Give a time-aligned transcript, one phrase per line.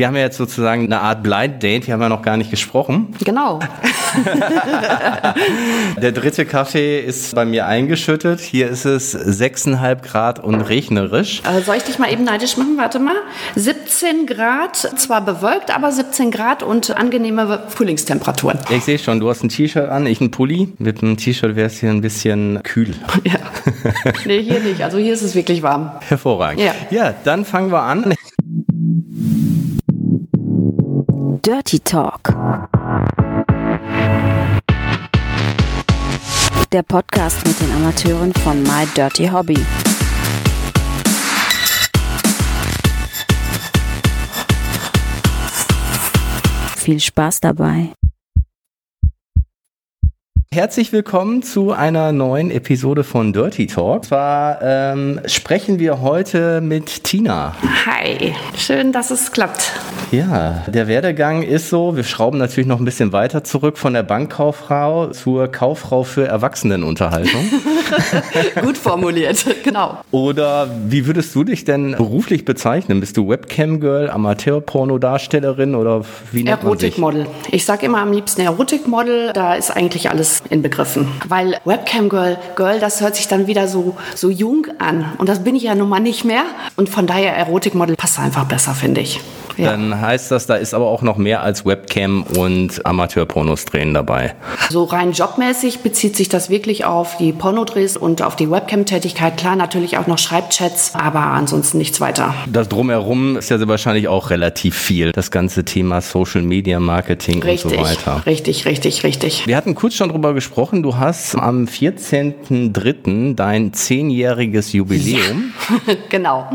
[0.00, 2.50] Wir haben ja jetzt sozusagen eine Art Blind Date, wir haben ja noch gar nicht
[2.50, 3.14] gesprochen.
[3.22, 3.60] Genau.
[6.00, 8.40] Der dritte Kaffee ist bei mir eingeschüttet.
[8.40, 11.42] Hier ist es 6,5 Grad und regnerisch.
[11.44, 12.78] Äh, soll ich dich mal eben neidisch machen?
[12.78, 13.16] Warte mal.
[13.56, 18.58] 17 Grad, zwar bewölkt, aber 17 Grad und angenehme Frühlingstemperaturen.
[18.70, 20.72] Ich sehe schon, du hast ein T-Shirt an, ich ein Pulli.
[20.78, 22.94] Mit einem T-Shirt wäre es hier ein bisschen kühl.
[23.24, 23.36] Ja.
[24.24, 24.82] Nee, hier nicht.
[24.82, 25.92] Also hier ist es wirklich warm.
[26.08, 26.62] Hervorragend.
[26.62, 26.72] Ja.
[26.90, 28.14] ja, dann fangen wir an.
[31.42, 32.34] Dirty Talk.
[36.70, 39.58] Der Podcast mit den Amateuren von My Dirty Hobby.
[46.76, 47.94] Viel Spaß dabei.
[50.52, 53.98] Herzlich willkommen zu einer neuen Episode von Dirty Talk.
[53.98, 57.54] Und zwar ähm, sprechen wir heute mit Tina.
[57.86, 58.34] Hi.
[58.56, 59.70] Schön, dass es klappt.
[60.10, 64.02] Ja, der Werdegang ist so, wir schrauben natürlich noch ein bisschen weiter zurück von der
[64.02, 67.48] Bankkauffrau zur Kauffrau für Erwachsenenunterhaltung.
[68.60, 70.00] Gut formuliert, genau.
[70.10, 72.98] Oder wie würdest du dich denn beruflich bezeichnen?
[72.98, 76.64] Bist du Webcam-Girl, Amateur-Pornodarstellerin oder wie nennt?
[76.64, 77.28] Erotikmodel.
[77.52, 81.08] Ich sage immer am liebsten Erotikmodel, da ist eigentlich alles inbegriffen.
[81.28, 85.12] Weil Webcam Girl, Girl, das hört sich dann wieder so, so jung an.
[85.18, 86.44] Und das bin ich ja nun mal nicht mehr.
[86.76, 89.20] Und von daher Erotikmodel passt einfach besser, finde ich.
[89.60, 89.72] Ja.
[89.72, 94.34] Dann heißt das, da ist aber auch noch mehr als Webcam und Amateur-Pornos drehen dabei.
[94.70, 99.36] So rein jobmäßig bezieht sich das wirklich auf die Pornodrehs und auf die Webcam-Tätigkeit.
[99.36, 102.34] Klar, natürlich auch noch Schreibchats, aber ansonsten nichts weiter.
[102.50, 105.12] Das Drumherum ist ja wahrscheinlich auch relativ viel.
[105.12, 108.22] Das ganze Thema Social Media Marketing Richtig, und so weiter.
[108.26, 109.46] richtig, richtig, richtig.
[109.46, 110.82] Wir hatten kurz schon drüber gesprochen.
[110.82, 113.34] Du hast am 14.03.
[113.34, 115.52] dein zehnjähriges Jubiläum.
[116.08, 116.48] genau.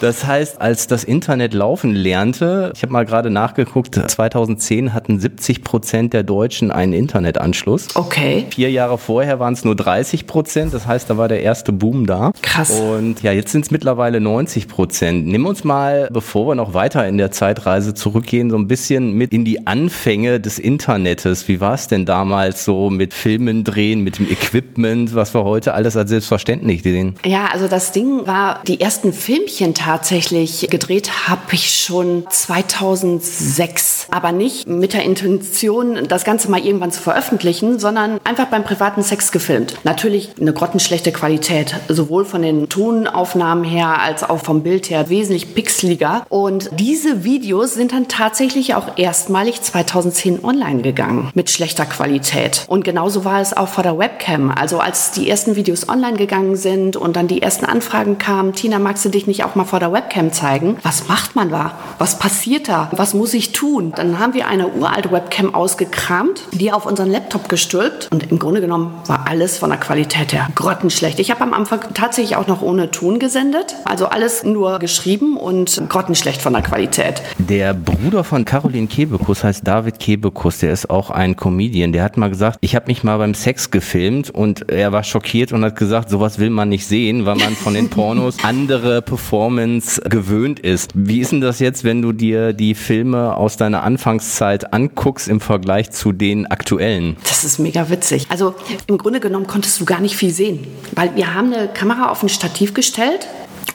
[0.00, 5.62] Das heißt, als das Internet laufen lernte, ich habe mal gerade nachgeguckt, 2010 hatten 70
[5.62, 7.94] Prozent der Deutschen einen Internetanschluss.
[7.94, 8.46] Okay.
[8.50, 12.06] Vier Jahre vorher waren es nur 30 Prozent, das heißt, da war der erste Boom
[12.06, 12.32] da.
[12.42, 12.70] Krass.
[12.70, 15.26] Und ja, jetzt sind es mittlerweile 90 Prozent.
[15.26, 19.32] Nimm uns mal, bevor wir noch weiter in der Zeitreise zurückgehen, so ein bisschen mit
[19.32, 21.48] in die Anfänge des Internetes.
[21.48, 25.74] Wie war es denn damals so mit Filmen drehen, mit dem Equipment, was wir heute
[25.74, 27.16] alles als selbstverständlich sehen?
[27.24, 34.06] Ja, also das Ding war, die ersten Filmchen tatsächlich gedreht habe ich schon 2006.
[34.10, 39.02] Aber nicht mit der Intention, das Ganze mal irgendwann zu veröffentlichen, sondern einfach beim privaten
[39.02, 39.74] Sex gefilmt.
[39.84, 45.54] Natürlich eine grottenschlechte Qualität, sowohl von den Tonaufnahmen her als auch vom Bild her wesentlich
[45.54, 46.24] pixeliger.
[46.28, 52.64] Und diese Videos sind dann tatsächlich auch erstmalig 2010 online gegangen mit schlechter Qualität.
[52.68, 54.50] Und genauso war es auch vor der Webcam.
[54.50, 58.78] Also als die ersten Videos online gegangen sind und dann die ersten Anfragen kamen, Tina,
[58.78, 60.78] magst du dich nicht auch mal vor der Webcam zeigen?
[60.82, 61.78] Was macht man da?
[61.98, 62.90] Was passiert da?
[62.92, 63.92] Was muss ich tun?
[63.94, 68.60] Dann haben wir eine uralte Webcam ausgekramt, die auf unseren Laptop gestülpt und im Grunde
[68.60, 71.18] genommen war alles von der Qualität her grottenschlecht.
[71.20, 75.80] Ich habe am Anfang tatsächlich auch noch ohne Ton gesendet, also alles nur geschrieben und
[75.88, 77.22] grottenschlecht von der Qualität.
[77.38, 81.92] Der Bruder von Caroline Kebekus heißt David Kebekus, der ist auch ein Comedian.
[81.92, 85.52] Der hat mal gesagt, ich habe mich mal beim Sex gefilmt und er war schockiert
[85.52, 90.00] und hat gesagt, sowas will man nicht sehen, weil man von den Pornos andere Performance
[90.02, 90.90] gewöhnt ist.
[90.94, 95.40] Wie ist denn das jetzt, wenn du dir die Filme aus deiner Anfangszeit anguckst im
[95.40, 97.16] Vergleich zu den aktuellen?
[97.24, 98.26] Das ist mega witzig.
[98.28, 98.54] Also
[98.86, 102.22] im Grunde genommen konntest du gar nicht viel sehen, weil wir haben eine Kamera auf
[102.22, 103.26] ein Stativ gestellt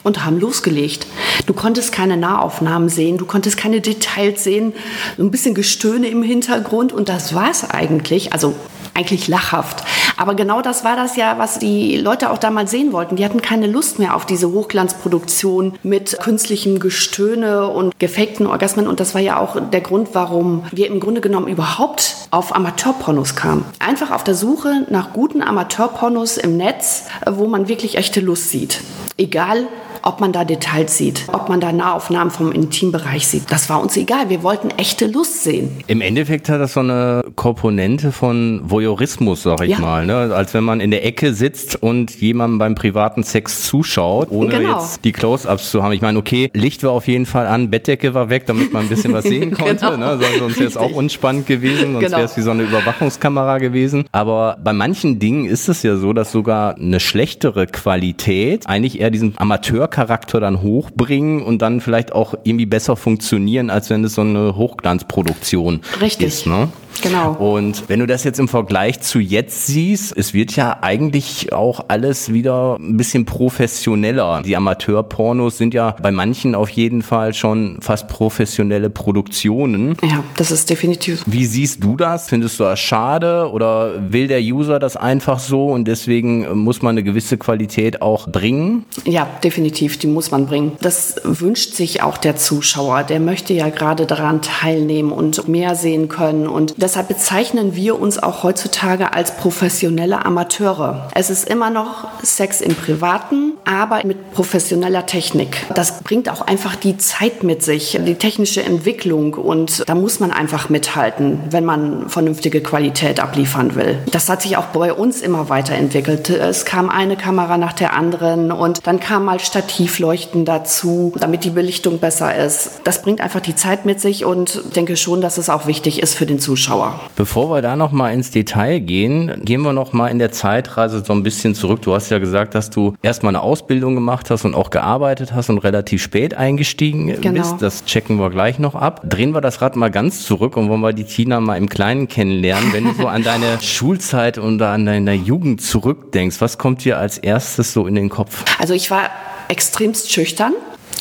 [0.02, 1.06] und haben losgelegt.
[1.46, 4.72] Du konntest keine Nahaufnahmen sehen, du konntest keine Details sehen,
[5.16, 8.32] so ein bisschen Gestöhne im Hintergrund und das war es eigentlich.
[8.32, 8.54] Also
[8.94, 9.84] eigentlich lachhaft.
[10.16, 13.16] Aber genau das war das ja, was die Leute auch damals sehen wollten.
[13.16, 18.86] Die hatten keine Lust mehr auf diese Hochglanzproduktion mit künstlichem Gestöhne und gefakten Orgasmen.
[18.86, 23.34] Und das war ja auch der Grund, warum wir im Grunde genommen überhaupt auf Amateurpornos
[23.34, 23.64] kamen.
[23.80, 28.80] Einfach auf der Suche nach guten Amateurpornos im Netz, wo man wirklich echte Lust sieht.
[29.16, 29.66] Egal,
[30.04, 33.50] ob man da Details sieht, ob man da Nahaufnahmen vom Intimbereich sieht.
[33.50, 34.28] Das war uns egal.
[34.28, 35.82] Wir wollten echte Lust sehen.
[35.86, 39.78] Im Endeffekt hat das so eine Komponente von Voyeurismus, sag ich Ja.
[39.78, 40.06] mal.
[40.06, 40.32] Ne?
[40.34, 44.78] Als wenn man in der Ecke sitzt und jemandem beim privaten Sex zuschaut, ohne Genau.
[44.80, 45.92] jetzt die Close-Ups zu haben.
[45.92, 48.88] Ich meine, okay, Licht war auf jeden Fall an, Bettdecke war weg, damit man ein
[48.88, 49.84] bisschen was sehen konnte.
[49.86, 49.96] Genau.
[49.96, 50.18] ne?
[50.38, 52.16] Sonst- wäre es auch unspannend gewesen, sonst Genau.
[52.18, 54.04] wäre es wie so eine Überwachungskamera gewesen.
[54.12, 59.10] Aber bei manchen Dingen ist es ja so, dass sogar eine schlechtere Qualität eigentlich eher
[59.10, 64.20] diesen Amateurcharakter dann hochbringen und dann vielleicht auch irgendwie besser funktionieren, als wenn es so
[64.22, 66.26] eine Hochglanzproduktion Richtig.
[66.28, 66.46] ist.
[66.46, 66.68] Ne?
[67.02, 67.23] Genau.
[67.28, 71.86] Und wenn du das jetzt im Vergleich zu jetzt siehst, es wird ja eigentlich auch
[71.88, 74.42] alles wieder ein bisschen professioneller.
[74.44, 79.96] Die Amateurpornos sind ja bei manchen auf jeden Fall schon fast professionelle Produktionen.
[80.02, 81.22] Ja, das ist definitiv.
[81.26, 82.28] Wie siehst du das?
[82.28, 86.94] Findest du das schade oder will der User das einfach so und deswegen muss man
[86.94, 88.84] eine gewisse Qualität auch bringen?
[89.04, 90.72] Ja, definitiv, die muss man bringen.
[90.80, 93.02] Das wünscht sich auch der Zuschauer.
[93.04, 96.46] Der möchte ja gerade daran teilnehmen und mehr sehen können.
[96.46, 101.08] Und deshalb bezeichnen wir uns auch heutzutage als professionelle Amateure.
[101.14, 105.64] Es ist immer noch Sex im Privaten, aber mit professioneller Technik.
[105.74, 110.32] Das bringt auch einfach die Zeit mit sich, die technische Entwicklung und da muss man
[110.32, 113.98] einfach mithalten, wenn man vernünftige Qualität abliefern will.
[114.10, 116.30] Das hat sich auch bei uns immer weiterentwickelt.
[116.30, 121.50] Es kam eine Kamera nach der anderen und dann kam mal Stativleuchten dazu, damit die
[121.50, 122.80] Belichtung besser ist.
[122.82, 126.14] Das bringt einfach die Zeit mit sich und denke schon, dass es auch wichtig ist
[126.16, 126.98] für den Zuschauer.
[127.16, 131.04] Bevor wir da noch mal ins Detail gehen, gehen wir noch mal in der Zeitreise
[131.04, 131.82] so ein bisschen zurück.
[131.82, 135.48] Du hast ja gesagt, dass du erstmal eine Ausbildung gemacht hast und auch gearbeitet hast
[135.50, 137.40] und relativ spät eingestiegen Genau.
[137.40, 137.62] bist.
[137.62, 139.02] Das checken wir gleich noch ab.
[139.08, 142.08] Drehen wir das Rad mal ganz zurück und wollen wir die Tina mal im Kleinen
[142.08, 142.72] kennenlernen.
[142.72, 147.18] Wenn du so an deine Schulzeit und an deine Jugend zurückdenkst, was kommt dir als
[147.18, 148.44] erstes so in den Kopf?
[148.58, 149.10] Also ich war
[149.48, 150.52] extremst schüchtern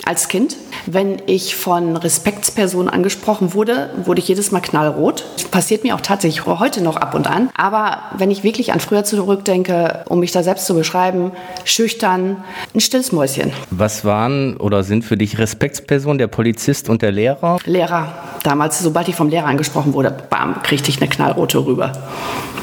[0.06, 0.58] als Kind.
[0.86, 5.24] Wenn ich von Respektspersonen angesprochen wurde, wurde ich jedes Mal knallrot.
[5.50, 7.50] Passiert mir auch tatsächlich heute noch ab und an.
[7.56, 11.32] Aber wenn ich wirklich an früher zurückdenke, um mich da selbst zu beschreiben,
[11.64, 12.44] schüchtern,
[12.76, 13.52] ein stilles Mäuschen.
[13.70, 17.60] Was waren oder sind für dich Respektspersonen, der Polizist und der Lehrer?
[17.66, 18.12] Lehrer,
[18.44, 21.94] damals, sobald ich vom Lehrer angesprochen wurde, bam, kriegte ich eine knallrote rüber.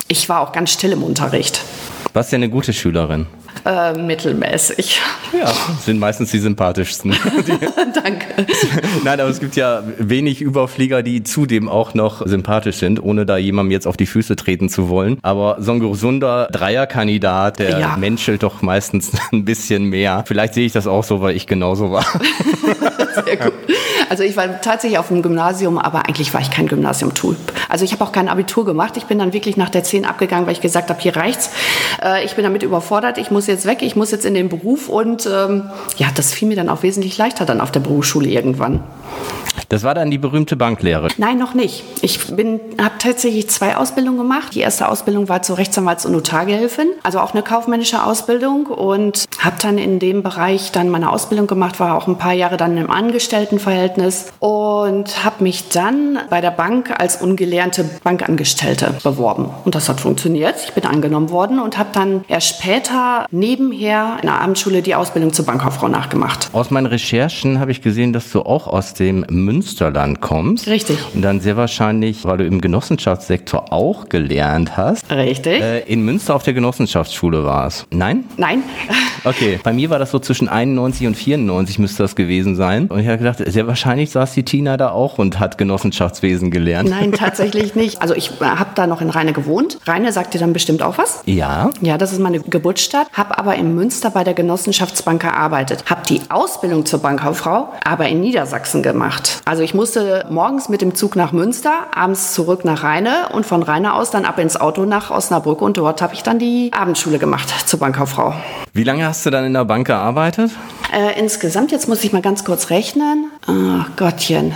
[0.09, 1.63] Ich war auch ganz still im Unterricht.
[2.13, 3.27] Warst ja eine gute Schülerin.
[3.65, 5.01] Äh, mittelmäßig.
[5.39, 5.53] Ja,
[5.85, 7.11] sind meistens die sympathischsten.
[7.95, 8.47] Danke.
[9.05, 13.37] Nein, aber es gibt ja wenig Überflieger, die zudem auch noch sympathisch sind, ohne da
[13.37, 15.19] jemandem jetzt auf die Füße treten zu wollen.
[15.23, 17.97] Aber so ein gesunder Dreierkandidat, der Ja.
[17.97, 20.25] menschelt doch meistens ein bisschen mehr.
[20.27, 22.07] Vielleicht sehe ich das auch so, weil ich genauso war.
[23.25, 23.53] Sehr gut.
[24.11, 27.37] Also ich war tatsächlich auf dem Gymnasium, aber eigentlich war ich kein Gymnasium-Typ.
[27.69, 28.97] Also ich habe auch kein Abitur gemacht.
[28.97, 31.51] Ich bin dann wirklich nach der 10 abgegangen, weil ich gesagt habe, hier reicht's.
[32.03, 33.19] Äh, ich bin damit überfordert.
[33.19, 33.83] Ich muss jetzt weg.
[33.83, 34.89] Ich muss jetzt in den Beruf.
[34.89, 38.83] Und ähm, ja, das fiel mir dann auch wesentlich leichter dann auf der Berufsschule irgendwann.
[39.69, 41.09] Das war dann die berühmte Banklehre.
[41.17, 41.85] Nein, noch nicht.
[42.03, 44.57] Ich habe tatsächlich zwei Ausbildungen gemacht.
[44.57, 49.57] Die erste Ausbildung war zur Rechtsanwalts- und Notargehilfin, also auch eine kaufmännische Ausbildung und habe
[49.61, 52.91] dann in dem Bereich dann meine Ausbildung gemacht, war auch ein paar Jahre dann im
[52.91, 59.51] Angestelltenverhältnis und habe mich dann bei der Bank als ungelernte Bankangestellte beworben.
[59.65, 60.57] Und das hat funktioniert.
[60.67, 65.33] Ich bin angenommen worden und habe dann erst später nebenher in der Abendschule die Ausbildung
[65.33, 66.51] zur Bankkauffrau nachgemacht.
[66.53, 70.67] Aus meinen Recherchen habe ich gesehen, dass du auch aus dem Münsterland kommst.
[70.67, 70.99] Richtig.
[71.15, 75.63] Und dann sehr wahrscheinlich, weil du im Genossenschaftssektor auch gelernt hast, Richtig?
[75.63, 77.87] äh, in Münster auf der Genossenschaftsschule warst.
[77.91, 78.25] Nein?
[78.37, 78.63] Nein.
[79.31, 82.89] Okay, bei mir war das so zwischen 91 und 94 müsste das gewesen sein.
[82.89, 86.91] Und ich habe gedacht, sehr wahrscheinlich saß die Tina da auch und hat Genossenschaftswesen gelernt.
[86.91, 88.03] Nein, tatsächlich nicht.
[88.03, 89.79] Also ich habe da noch in Rheine gewohnt.
[89.87, 91.23] Rheine sagt dir dann bestimmt auch was.
[91.27, 95.85] Ja, Ja, das ist meine Geburtsstadt, habe aber in Münster bei der Genossenschaftsbank gearbeitet.
[95.87, 99.43] Habe die Ausbildung zur Bankkauffrau aber in Niedersachsen gemacht.
[99.45, 103.63] Also ich musste morgens mit dem Zug nach Münster, abends zurück nach Rheine und von
[103.63, 107.19] Rheine aus dann ab ins Auto nach Osnabrück und dort habe ich dann die Abendschule
[107.19, 108.35] gemacht zur Bankkauffrau.
[108.73, 110.51] wie lange hast du dann in der Bank gearbeitet?
[110.93, 113.31] Äh, insgesamt, jetzt muss ich mal ganz kurz rechnen.
[113.47, 114.53] Ach Gottchen.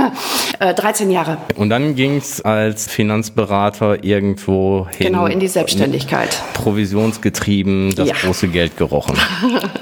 [0.58, 1.38] äh, 13 Jahre.
[1.56, 5.06] Und dann ging es als Finanzberater irgendwo hin.
[5.08, 6.36] Genau, in die Selbstständigkeit.
[6.54, 8.14] Provisionsgetrieben, das Ja.
[8.22, 9.16] große Geld gerochen.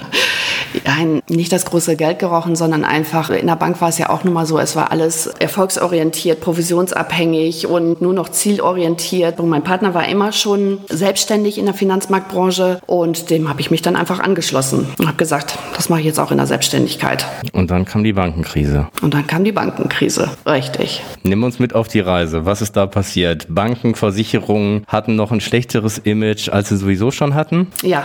[0.85, 4.23] Nein, nicht das große Geld gerochen, sondern einfach, in der Bank war es ja auch
[4.23, 9.39] nun mal so, es war alles erfolgsorientiert, provisionsabhängig und nur noch zielorientiert.
[9.39, 13.81] Und mein Partner war immer schon selbstständig in der Finanzmarktbranche und dem habe ich mich
[13.81, 17.25] dann einfach angeschlossen und habe gesagt, das mache ich jetzt auch in der Selbstständigkeit.
[17.53, 18.87] Und dann kam die Bankenkrise.
[19.01, 20.29] Und dann kam die Bankenkrise.
[20.45, 21.03] Richtig.
[21.23, 22.45] Nimm uns mit auf die Reise.
[22.45, 23.47] Was ist da passiert?
[23.49, 27.67] Banken, Versicherungen hatten noch ein schlechteres Image, als sie sowieso schon hatten?
[27.81, 28.03] Ja,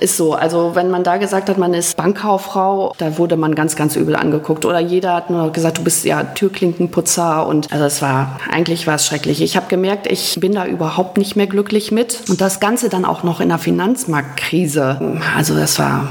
[0.00, 0.34] ist so.
[0.34, 4.14] Also wenn man da gesagt hat, man ist Bankkauffrau, da wurde man ganz, ganz übel
[4.14, 4.64] angeguckt.
[4.64, 7.46] Oder jeder hat nur gesagt, du bist ja Türklinkenputzer.
[7.46, 9.42] Und also es war, eigentlich war es schrecklich.
[9.42, 12.22] Ich habe gemerkt, ich bin da überhaupt nicht mehr glücklich mit.
[12.28, 15.18] Und das Ganze dann auch noch in der Finanzmarktkrise.
[15.36, 16.08] Also das war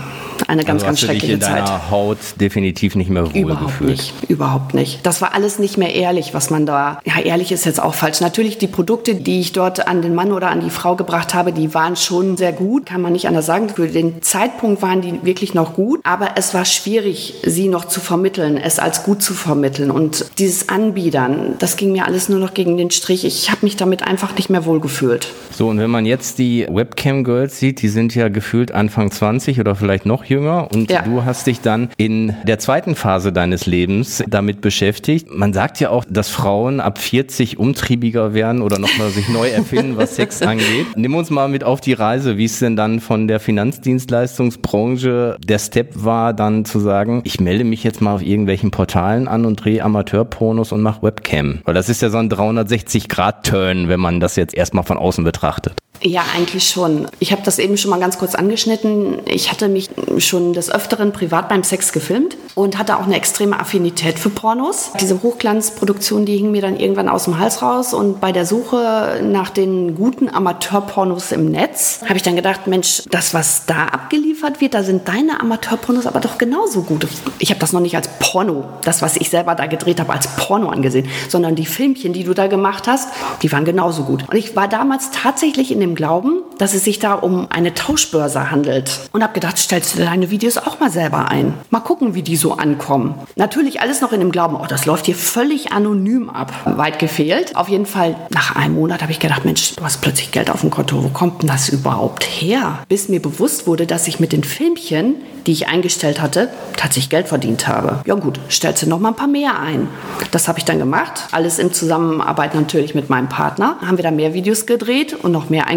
[0.48, 1.92] eine ganz, also ganz schreckliche in deiner Zeit.
[1.92, 3.90] Haut definitiv nicht mehr wohl Überhaupt gefühlt.
[3.92, 5.06] nicht, überhaupt nicht.
[5.06, 8.22] Das war alles nicht mehr ehrlich, was man da, ja, ehrlich ist jetzt auch falsch.
[8.22, 11.52] Natürlich, die Produkte, die ich dort an den Mann oder an die Frau gebracht habe,
[11.54, 13.70] die waren schon sehr gut, kann man nicht anders sagen.
[13.70, 15.85] Für den Zeitpunkt waren die wirklich noch gut.
[15.86, 19.92] Gut, aber es war schwierig, sie noch zu vermitteln, es als gut zu vermitteln.
[19.92, 23.24] Und dieses Anbiedern, das ging mir alles nur noch gegen den Strich.
[23.24, 25.28] Ich habe mich damit einfach nicht mehr wohlgefühlt.
[25.52, 29.76] So, und wenn man jetzt die Webcam-Girls sieht, die sind ja gefühlt Anfang 20 oder
[29.76, 30.70] vielleicht noch jünger.
[30.74, 31.04] Und ja.
[31.04, 35.28] du hast dich dann in der zweiten Phase deines Lebens damit beschäftigt.
[35.32, 39.98] Man sagt ja auch, dass Frauen ab 40 umtriebiger werden oder nochmal sich neu erfinden,
[39.98, 40.88] was Sex angeht.
[40.96, 45.60] Nimm uns mal mit auf die Reise, wie es denn dann von der Finanzdienstleistungsbranche der
[45.76, 49.58] Step war, dann zu sagen, ich melde mich jetzt mal auf irgendwelchen Portalen an und
[49.58, 51.60] drehe Amateurpornos und mache Webcam.
[51.66, 55.74] Weil das ist ja so ein 360-Grad-Turn, wenn man das jetzt erstmal von außen betrachtet.
[56.02, 57.08] Ja, eigentlich schon.
[57.20, 59.20] Ich habe das eben schon mal ganz kurz angeschnitten.
[59.26, 63.60] Ich hatte mich schon des Öfteren privat beim Sex gefilmt und hatte auch eine extreme
[63.60, 64.92] Affinität für Pornos.
[65.00, 69.22] Diese Hochglanzproduktion, die hing mir dann irgendwann aus dem Hals raus und bei der Suche
[69.24, 74.62] nach den guten Amateurpornos im Netz habe ich dann gedacht, Mensch, das, was da abgeliefert
[74.62, 77.08] wird, da sind deine Amateurpornos aber doch genauso gut.
[77.40, 80.28] Ich habe das noch nicht als Porno, das, was ich selber da gedreht habe, als
[80.28, 83.10] Porno angesehen, sondern die Filmchen, die du da gemacht hast,
[83.42, 84.24] die waren genauso gut.
[84.30, 88.52] Und ich war damals tatsächlich in dem Glauben, dass es sich da um eine Tauschbörse
[88.52, 89.10] handelt.
[89.12, 91.54] Und habe gedacht, stellst du deine Videos auch mal selber ein.
[91.70, 93.16] Mal gucken, wie die so ankommen.
[93.36, 96.54] Natürlich alles noch in dem Glauben, oh, das läuft hier völlig anonym ab.
[96.66, 97.56] Weit gefehlt.
[97.56, 100.62] Auf jeden Fall, nach einem Monat habe ich gedacht, Mensch, du hast plötzlich Geld auf
[100.62, 101.04] dem Konto.
[101.04, 102.80] Wo kommt denn das überhaupt her?
[102.90, 105.16] Bis mir bewusst wurde, dass ich mit den Filmchen,
[105.46, 108.02] die ich eingestellt hatte, tatsächlich Geld verdient habe.
[108.06, 109.88] Ja gut, stellst du noch mal ein paar mehr ein.
[110.32, 111.28] Das habe ich dann gemacht.
[111.32, 113.78] Alles in Zusammenarbeit natürlich mit meinem Partner.
[113.86, 115.75] Haben wir da mehr Videos gedreht und noch mehr eingestellt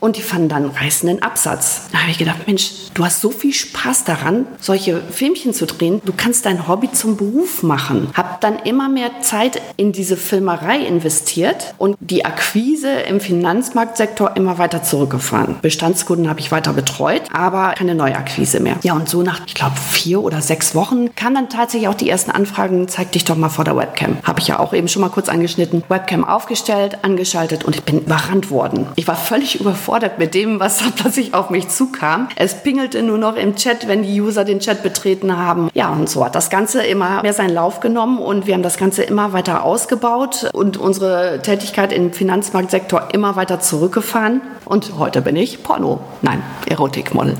[0.00, 1.82] und die fanden dann reißenden Absatz.
[1.92, 6.00] Da habe ich gedacht, Mensch, du hast so viel Spaß daran, solche Filmchen zu drehen.
[6.04, 8.10] Du kannst dein Hobby zum Beruf machen.
[8.14, 14.58] Hab dann immer mehr Zeit in diese Filmerei investiert und die Akquise im Finanzmarktsektor immer
[14.58, 15.56] weiter zurückgefahren.
[15.62, 18.76] Bestandskunden habe ich weiter betreut, aber keine Neuakquise mehr.
[18.82, 22.08] Ja, und so nach, ich glaube, vier oder sechs Wochen kamen dann tatsächlich auch die
[22.08, 24.18] ersten Anfragen, zeig dich doch mal vor der Webcam.
[24.22, 25.82] Habe ich ja auch eben schon mal kurz angeschnitten.
[25.88, 28.86] Webcam aufgestellt, angeschaltet und ich bin überrannt worden.
[28.96, 32.28] Ich war völlig überfordert mit dem, was da plötzlich auf mich zukam.
[32.36, 35.70] Es pingelte nur noch im Chat, wenn die User den Chat betreten haben.
[35.74, 38.76] Ja, und so hat das Ganze immer mehr seinen Lauf genommen und wir haben das
[38.76, 44.40] Ganze immer weiter ausgebaut und unsere Tätigkeit im Finanzmarktsektor immer weiter zurückgefahren.
[44.64, 47.34] Und heute bin ich Porno, nein, Erotikmodel.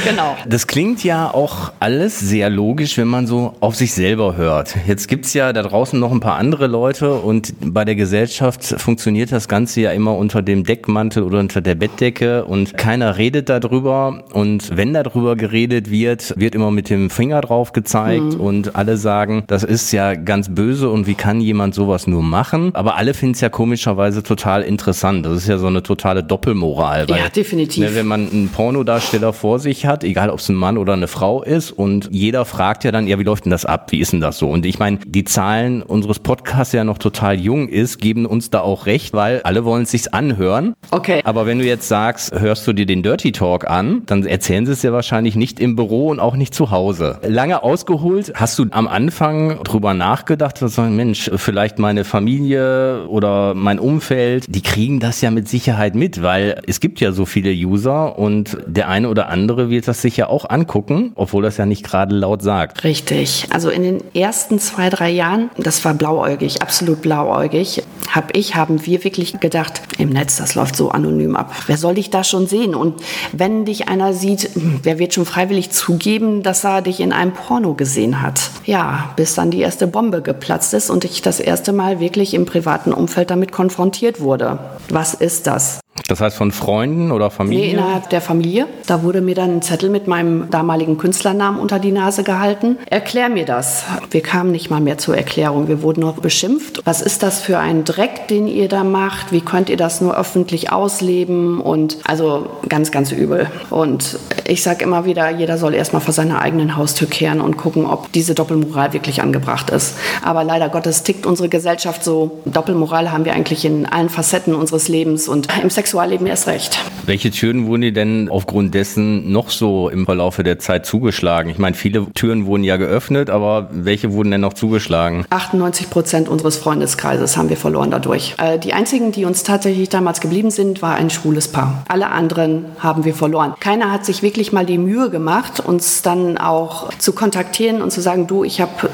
[0.04, 0.36] genau.
[0.46, 4.74] Das klingt ja auch alles sehr logisch, wenn man so auf sich selber hört.
[4.86, 8.64] Jetzt gibt es ja da draußen noch ein paar andere Leute und bei der Gesellschaft
[8.64, 13.50] funktioniert das Ganze ja immer unter dem Deckmantel oder unter der Bettdecke und keiner redet
[13.50, 14.24] darüber.
[14.32, 18.40] Und wenn darüber geredet wird, wird immer mit dem Finger drauf gezeigt mhm.
[18.40, 22.70] und alle sagen, das ist ja ganz böse und wie kann jemand sowas nur machen?
[22.74, 25.26] Aber alle finden es ja komischerweise total interessant.
[25.26, 27.06] Das ist ja so eine totale Doppelmoral.
[27.10, 27.84] Weil, ja, definitiv.
[27.84, 31.08] Ne, wenn man einen Pornodarsteller vor sich hat, egal ob es ein Mann oder eine
[31.08, 33.92] Frau ist, und jeder fragt ja dann, ja, wie läuft denn das ab?
[33.92, 34.48] Wie ist denn das so?
[34.48, 38.62] Und ich meine, die Zahlen unseres Podcasts ja noch total jung ist, geben uns da
[38.62, 40.74] auch recht, weil alle wollen es sich anhören.
[40.90, 41.20] Okay.
[41.24, 44.72] Aber wenn du jetzt sagst, hörst du dir den Dirty Talk an, dann erzählen sie
[44.72, 47.18] es ja wahrscheinlich nicht im Büro und auch nicht zu Hause.
[47.22, 53.54] Lange ausgeholt, hast du am Anfang drüber nachgedacht, dass sagen, Mensch, vielleicht meine Familie oder
[53.54, 57.50] mein Umfeld, die kriegen das ja mit Sicherheit mit, weil es gibt ja so viele
[57.50, 61.66] User und der eine oder andere wird das sich ja auch angucken, obwohl das ja
[61.66, 62.84] nicht gerade laut sagt.
[62.84, 63.46] Richtig.
[63.50, 68.84] Also in den ersten zwei, drei Jahren, das war blauäugig, absolut blauäugig, habe ich, haben
[68.86, 71.52] wir wirklich gedacht, im Netz, das läuft so anonym ab.
[71.66, 72.74] Wer soll dich da schon sehen?
[72.74, 77.32] Und wenn dich einer sieht, wer wird schon freiwillig zugeben, dass er dich in einem
[77.32, 78.50] Porno gesehen hat?
[78.64, 82.46] Ja, bis dann die erste Bombe geplatzt ist und ich das erste Mal wirklich im
[82.46, 84.58] privaten Umfeld damit konfrontiert wurde.
[84.88, 85.80] Was ist das?
[86.08, 87.66] Das heißt von Freunden oder Familie?
[87.66, 88.66] Nee, innerhalb der Familie.
[88.86, 92.78] Da wurde mir dann ein Zettel mit meinem damaligen Künstlernamen unter die Nase gehalten.
[92.90, 93.84] Erklär mir das.
[94.10, 95.68] Wir kamen nicht mal mehr zur Erklärung.
[95.68, 96.80] Wir wurden noch beschimpft.
[96.84, 99.32] Was ist das für ein Dreck, den ihr da macht?
[99.32, 101.60] Wie könnt ihr das nur öffentlich ausleben?
[101.60, 103.46] Und also ganz, ganz übel.
[103.70, 107.86] Und ich sage immer wieder, jeder soll erstmal vor seiner eigenen Haustür kehren und gucken,
[107.86, 109.96] ob diese Doppelmoral wirklich angebracht ist.
[110.22, 112.40] Aber leider Gottes tickt unsere Gesellschaft so.
[112.44, 116.78] Doppelmoral haben wir eigentlich in allen Facetten unseres Lebens und im Sex Sexualleben erst recht.
[117.04, 121.50] Welche Türen wurden dir denn aufgrund dessen noch so im Verlaufe der Zeit zugeschlagen?
[121.50, 125.26] Ich meine, viele Türen wurden ja geöffnet, aber welche wurden denn noch zugeschlagen?
[125.28, 128.36] 98 Prozent unseres Freundeskreises haben wir verloren dadurch.
[128.38, 131.84] Äh, die einzigen, die uns tatsächlich damals geblieben sind, war ein schwules Paar.
[131.88, 133.52] Alle anderen haben wir verloren.
[133.60, 138.00] Keiner hat sich wirklich mal die Mühe gemacht, uns dann auch zu kontaktieren und zu
[138.00, 138.88] sagen, du, ich habe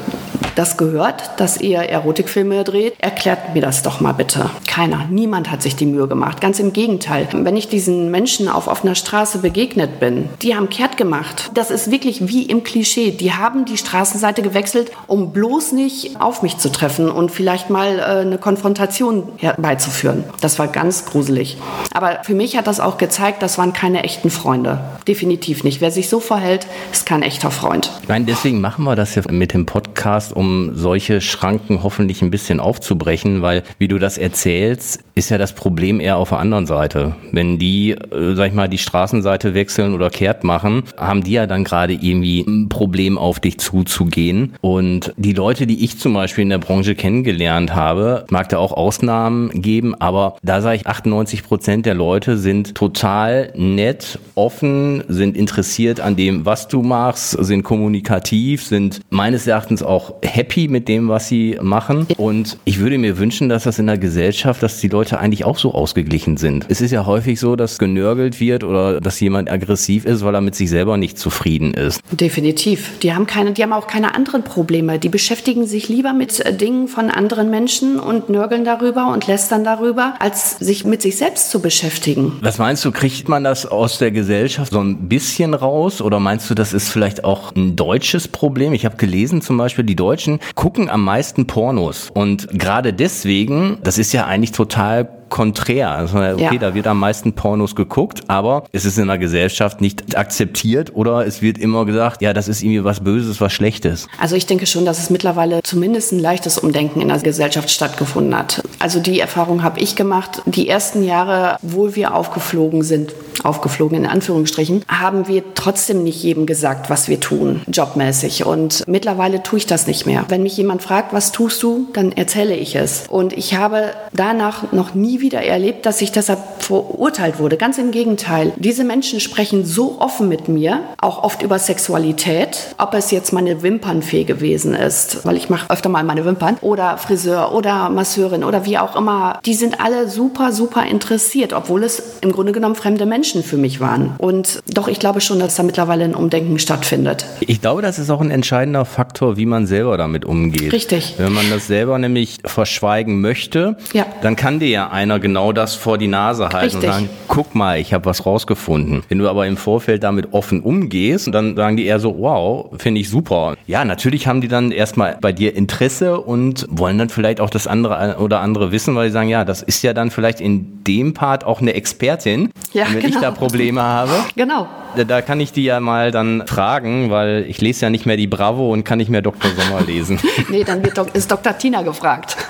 [0.59, 2.95] das gehört, dass ihr Erotikfilme dreht.
[2.99, 4.49] Erklärt mir das doch mal bitte.
[4.67, 5.05] Keiner.
[5.09, 6.41] Niemand hat sich die Mühe gemacht.
[6.41, 7.29] Ganz im Gegenteil.
[7.31, 11.49] Wenn ich diesen Menschen auf offener Straße begegnet bin, die haben kehrt gemacht.
[11.53, 13.11] Das ist wirklich wie im Klischee.
[13.11, 17.97] Die haben die Straßenseite gewechselt, um bloß nicht auf mich zu treffen und vielleicht mal
[17.97, 20.25] äh, eine Konfrontation herbeizuführen.
[20.41, 21.57] Das war ganz gruselig.
[21.93, 24.81] Aber für mich hat das auch gezeigt, das waren keine echten Freunde.
[25.07, 25.79] Definitiv nicht.
[25.79, 27.91] Wer sich so verhält, ist kein echter Freund.
[28.01, 32.59] Ich deswegen machen wir das ja mit dem Podcast, um solche Schranken hoffentlich ein bisschen
[32.59, 37.15] aufzubrechen, weil, wie du das erzählst, ist ja das Problem eher auf der anderen Seite.
[37.31, 41.45] Wenn die, äh, sag ich mal, die Straßenseite wechseln oder kehrt machen, haben die ja
[41.45, 44.55] dann gerade irgendwie ein Problem auf dich zuzugehen.
[44.61, 48.71] Und die Leute, die ich zum Beispiel in der Branche kennengelernt habe, mag da auch
[48.71, 55.35] Ausnahmen geben, aber da sage ich, 98 Prozent der Leute sind total nett, offen, sind
[55.35, 61.09] interessiert an dem, was du machst, sind kommunikativ, sind meines Erachtens auch happy mit dem,
[61.09, 62.07] was sie machen.
[62.17, 65.57] Und ich würde mir wünschen, dass das in der Gesellschaft, dass die Leute eigentlich auch
[65.57, 66.65] so ausgeglichen sind.
[66.69, 70.41] Es ist ja häufig so, dass genörgelt wird oder dass jemand aggressiv ist, weil er
[70.41, 71.99] mit sich selber nicht zufrieden ist.
[72.11, 72.99] Definitiv.
[73.03, 74.97] Die haben keine, die haben auch keine anderen Probleme.
[74.97, 79.65] Die beschäftigen sich lieber mit äh, Dingen von anderen Menschen und nörgeln darüber und lästern
[79.65, 82.37] darüber, als sich mit sich selbst zu beschäftigen.
[82.41, 86.49] Was meinst du, kriegt man das aus der Gesellschaft so ein bisschen raus oder meinst
[86.49, 88.71] du, das ist vielleicht auch ein deutsches Problem?
[88.71, 90.18] Ich habe gelesen zum Beispiel, die Deutschen
[90.55, 92.09] gucken am meisten Pornos.
[92.13, 95.91] Und gerade deswegen, das ist ja eigentlich total konträr.
[95.91, 96.57] Also, okay, ja.
[96.57, 101.25] da wird am meisten Pornos geguckt, aber es ist in der Gesellschaft nicht akzeptiert oder
[101.25, 104.07] es wird immer gesagt, ja, das ist irgendwie was Böses, was Schlechtes.
[104.19, 108.37] Also ich denke schon, dass es mittlerweile zumindest ein leichtes Umdenken in der Gesellschaft stattgefunden
[108.37, 108.63] hat.
[108.79, 110.41] Also die Erfahrung habe ich gemacht.
[110.45, 116.45] Die ersten Jahre, wo wir aufgeflogen sind, aufgeflogen in Anführungsstrichen, haben wir trotzdem nicht jedem
[116.45, 118.45] gesagt, was wir tun, jobmäßig.
[118.45, 120.25] Und mittlerweile tue ich das nicht mehr.
[120.27, 123.05] Wenn mich jemand fragt, was tust du, dann erzähle ich es.
[123.09, 127.57] Und ich habe danach noch nie wieder erlebt, dass ich deshalb verurteilt wurde.
[127.57, 128.53] Ganz im Gegenteil.
[128.57, 133.63] Diese Menschen sprechen so offen mit mir, auch oft über Sexualität, ob es jetzt meine
[133.63, 138.65] Wimpernfee gewesen ist, weil ich mache öfter mal meine Wimpern, oder Friseur oder Masseurin oder
[138.65, 139.39] wie auch immer.
[139.45, 143.79] Die sind alle super, super interessiert, obwohl es im Grunde genommen fremde Menschen für mich
[143.79, 144.13] waren.
[144.19, 147.25] Und doch, ich glaube schon, dass da mittlerweile ein Umdenken stattfindet.
[147.39, 150.71] Ich glaube, das ist auch ein entscheidender Faktor, wie man selber damit umgeht.
[150.71, 151.15] Richtig.
[151.17, 154.05] Wenn man das selber nämlich verschweigen möchte, ja.
[154.21, 156.83] dann kann dir ja einer einer genau das vor die Nase halten Richtig.
[156.83, 159.03] und sagen, guck mal, ich habe was rausgefunden.
[159.09, 163.01] Wenn du aber im Vorfeld damit offen umgehst, dann sagen die eher so, wow, finde
[163.01, 163.55] ich super.
[163.67, 167.67] Ja, natürlich haben die dann erstmal bei dir Interesse und wollen dann vielleicht auch das
[167.67, 171.13] andere oder andere wissen, weil sie sagen, ja, das ist ja dann vielleicht in dem
[171.13, 173.15] Part auch eine Expertin, ja, wenn genau.
[173.15, 174.11] ich da Probleme habe.
[174.35, 174.67] Genau.
[174.95, 178.27] Da, kann ich die ja mal dann fragen, weil ich lese ja nicht mehr die
[178.27, 179.51] Bravo und kann nicht mehr Dr.
[179.51, 180.19] Sommer lesen.
[180.49, 181.57] nee, dann wird, ist Dr.
[181.57, 182.37] Tina gefragt.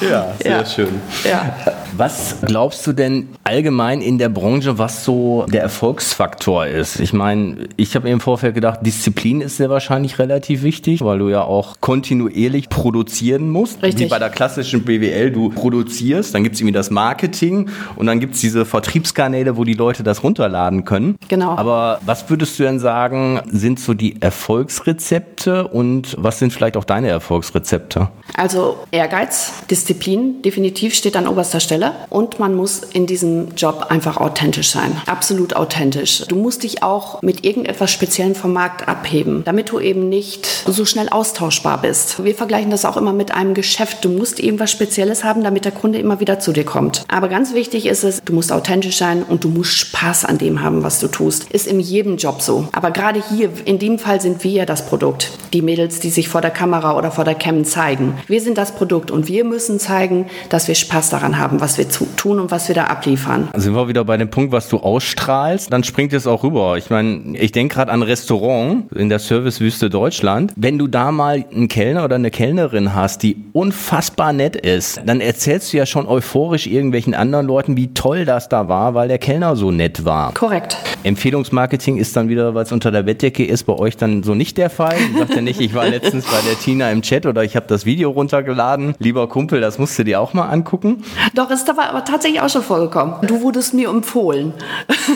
[0.00, 0.66] ja, sehr ja.
[0.66, 1.00] schön.
[1.24, 1.56] Ja.
[1.98, 7.00] Was glaubst du denn allgemein in der Branche, was so der Erfolgsfaktor ist?
[7.00, 11.30] Ich meine, ich habe im Vorfeld gedacht, Disziplin ist sehr wahrscheinlich relativ wichtig, weil du
[11.30, 13.82] ja auch kontinuierlich produzieren musst.
[13.82, 14.06] Richtig.
[14.06, 18.20] Wie bei der klassischen BWL, du produzierst, dann gibt es irgendwie das Marketing und dann
[18.20, 21.16] gibt es diese Vertriebskanäle, wo die Leute das runterladen können.
[21.28, 21.56] Genau.
[21.56, 26.84] Aber was würdest du denn sagen, sind so die Erfolgsrezepte und was sind vielleicht auch
[26.84, 28.08] deine Erfolgsrezepte?
[28.36, 31.85] Also Ehrgeiz, Disziplin, definitiv steht an oberster Stelle.
[31.86, 34.96] Stelle und man muss in diesem Job einfach authentisch sein.
[35.06, 36.24] Absolut authentisch.
[36.28, 40.84] Du musst dich auch mit irgendetwas Speziellen vom Markt abheben, damit du eben nicht so
[40.84, 42.22] schnell austauschbar bist.
[42.24, 44.04] Wir vergleichen das auch immer mit einem Geschäft.
[44.04, 47.04] Du musst irgendwas Spezielles haben, damit der Kunde immer wieder zu dir kommt.
[47.08, 50.62] Aber ganz wichtig ist es, du musst authentisch sein und du musst Spaß an dem
[50.62, 51.44] haben, was du tust.
[51.50, 52.68] Ist in jedem Job so.
[52.72, 55.30] Aber gerade hier, in dem Fall sind wir ja das Produkt.
[55.52, 58.14] Die Mädels, die sich vor der Kamera oder vor der Cam zeigen.
[58.26, 61.88] Wir sind das Produkt und wir müssen zeigen, dass wir Spaß daran haben, was wir
[61.88, 63.48] tun und was wir da abliefern.
[63.54, 66.76] Sind wir wieder bei dem Punkt, was du ausstrahlst, dann springt es auch rüber.
[66.76, 70.52] Ich meine, ich denke gerade an Restaurant in der Servicewüste Deutschland.
[70.56, 75.20] Wenn du da mal einen Kellner oder eine Kellnerin hast, die unfassbar nett ist, dann
[75.20, 79.18] erzählst du ja schon euphorisch irgendwelchen anderen Leuten, wie toll das da war, weil der
[79.18, 80.34] Kellner so nett war.
[80.34, 80.76] Korrekt.
[81.02, 84.58] Empfehlungsmarketing ist dann wieder, weil es unter der Bettdecke ist, bei euch dann so nicht
[84.58, 84.96] der Fall.
[85.18, 87.86] Sagt ja nicht, ich war letztens bei der Tina im Chat oder ich habe das
[87.86, 88.94] Video runtergeladen.
[88.98, 91.02] Lieber Kumpel, das musst du dir auch mal angucken.
[91.34, 93.14] Doch, das ist aber, tatsächlich auch schon vorgekommen.
[93.22, 94.52] Du wurdest mir empfohlen.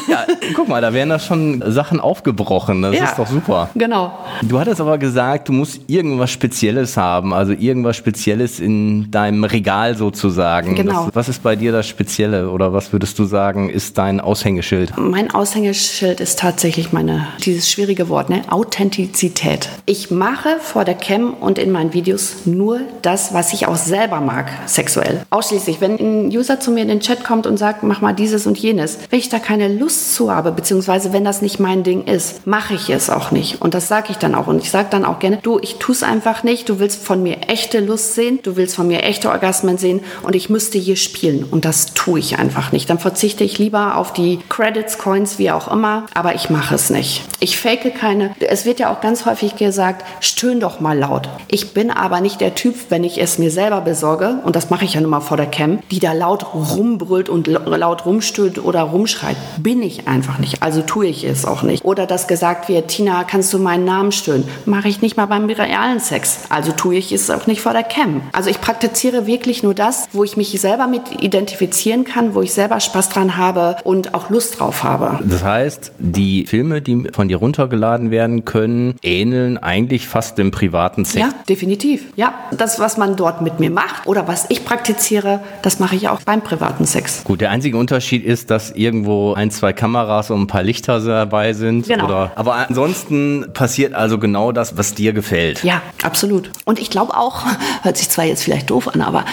[0.09, 0.25] Ja,
[0.55, 2.81] guck mal, da werden da schon Sachen aufgebrochen.
[2.83, 3.05] Das Ja.
[3.05, 3.69] ist doch super.
[3.75, 4.13] Genau.
[4.43, 9.97] Du hattest aber gesagt, du musst irgendwas Spezielles haben, also irgendwas Spezielles in deinem Regal
[9.97, 10.75] sozusagen.
[10.75, 11.07] Genau.
[11.07, 14.95] Das, was ist bei dir das Spezielle oder was würdest du sagen, ist dein Aushängeschild?
[14.97, 18.43] Mein Aushängeschild ist tatsächlich meine, dieses schwierige Wort, ne?
[18.51, 19.69] Authentizität.
[19.87, 24.21] Ich mache vor der Cam und in meinen Videos nur das, was ich auch selber
[24.21, 25.23] mag, sexuell.
[25.31, 28.47] Ausschließlich, wenn ein User zu mir in den Chat kommt und sagt, mach mal dieses
[28.47, 32.05] und jenes, wenn ich da keine Lust zu habe, beziehungsweise wenn das nicht mein Ding
[32.05, 33.61] ist, mache ich es auch nicht.
[33.61, 34.47] Und das sage ich dann auch.
[34.47, 36.69] Und ich sage dann auch gerne, du, ich tue es einfach nicht.
[36.69, 40.35] Du willst von mir echte Lust sehen, du willst von mir echte Orgasmen sehen und
[40.35, 41.45] ich müsste hier spielen.
[41.45, 42.89] Und das tue ich einfach nicht.
[42.91, 46.91] Dann verzichte ich lieber auf die Credits, Coins, wie auch immer, aber ich mache es
[46.91, 47.23] nicht.
[47.41, 48.35] Ich fake keine.
[48.41, 51.29] Es wird ja auch ganz häufig gesagt, stöhn doch mal laut.
[51.49, 54.85] Ich bin aber nicht der Typ, wenn ich es mir selber besorge, und das mache
[54.85, 58.63] ich ja nun mal vor der Cam, die da laut rumbrüllt und la- laut rumstöhnt
[58.63, 59.37] oder rumschreit.
[59.59, 60.63] Bin ich einfach nicht.
[60.63, 61.83] Also tue ich es auch nicht.
[61.85, 64.45] Oder dass gesagt wird, Tina, kannst du meinen Namen stöhnen?
[64.67, 66.41] Mache ich nicht mal beim realen Sex.
[66.51, 68.21] Also tue ich es auch nicht vor der Cam.
[68.33, 72.53] Also ich praktiziere wirklich nur das, wo ich mich selber mit identifizieren kann, wo ich
[72.53, 75.19] selber Spaß dran habe und auch Lust drauf habe.
[75.25, 81.07] Das heißt, die Filme, die von dir runtergeladen werden können, ähneln eigentlich fast dem privaten
[81.07, 81.19] Sex.
[81.25, 82.05] Ja, definitiv.
[82.17, 86.10] Ja, das, was man dort mit mir macht oder was ich praktiziere, das mache ich
[86.11, 87.25] auch beim privaten Sex.
[87.25, 91.53] Gut, der einzige Unterschied ist, dass irgendwo ein, zwei Kameras und ein paar Lichter dabei
[91.53, 91.87] sind.
[91.89, 92.05] Genau.
[92.05, 95.65] Oder, aber ansonsten passiert also genau das, was dir gefällt.
[95.65, 96.51] Ja, absolut.
[96.65, 97.45] Und ich glaube auch,
[97.83, 99.25] hört sich zwar jetzt vielleicht doof an, aber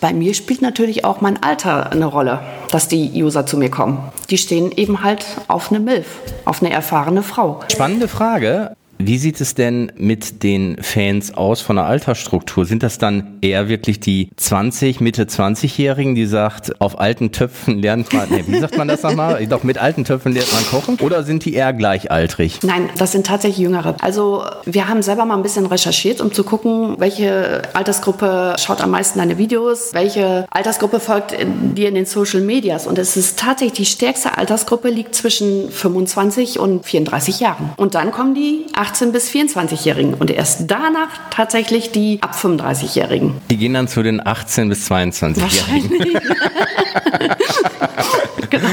[0.00, 3.98] bei mir spielt natürlich auch mein Alter eine Rolle, dass die User zu mir kommen.
[4.30, 6.06] Die stehen eben halt auf eine MILF,
[6.44, 7.60] auf eine erfahrene Frau.
[7.70, 8.76] Spannende Frage.
[8.98, 12.64] Wie sieht es denn mit den Fans aus von der Altersstruktur?
[12.64, 18.12] Sind das dann eher wirklich die 20, Mitte 20-Jährigen, die sagt, auf alten Töpfen lernt
[18.12, 19.46] man, nee, wie sagt man das nochmal?
[19.50, 20.98] Doch, mit alten Töpfen lernt man kochen?
[21.00, 22.60] Oder sind die eher gleichaltrig?
[22.62, 23.96] Nein, das sind tatsächlich Jüngere.
[24.00, 28.90] Also wir haben selber mal ein bisschen recherchiert, um zu gucken, welche Altersgruppe schaut am
[28.90, 31.36] meisten deine Videos, welche Altersgruppe folgt
[31.76, 32.86] dir in den Social Medias.
[32.86, 37.70] Und es ist tatsächlich die stärkste Altersgruppe liegt zwischen 25 und 34 Jahren.
[37.76, 43.34] Und dann kommen die 18 bis 24-Jährigen und erst danach tatsächlich die ab 35-Jährigen.
[43.50, 45.90] Die gehen dann zu den 18 bis 22-Jährigen.
[45.90, 46.18] Wahrscheinlich.
[48.50, 48.68] genau.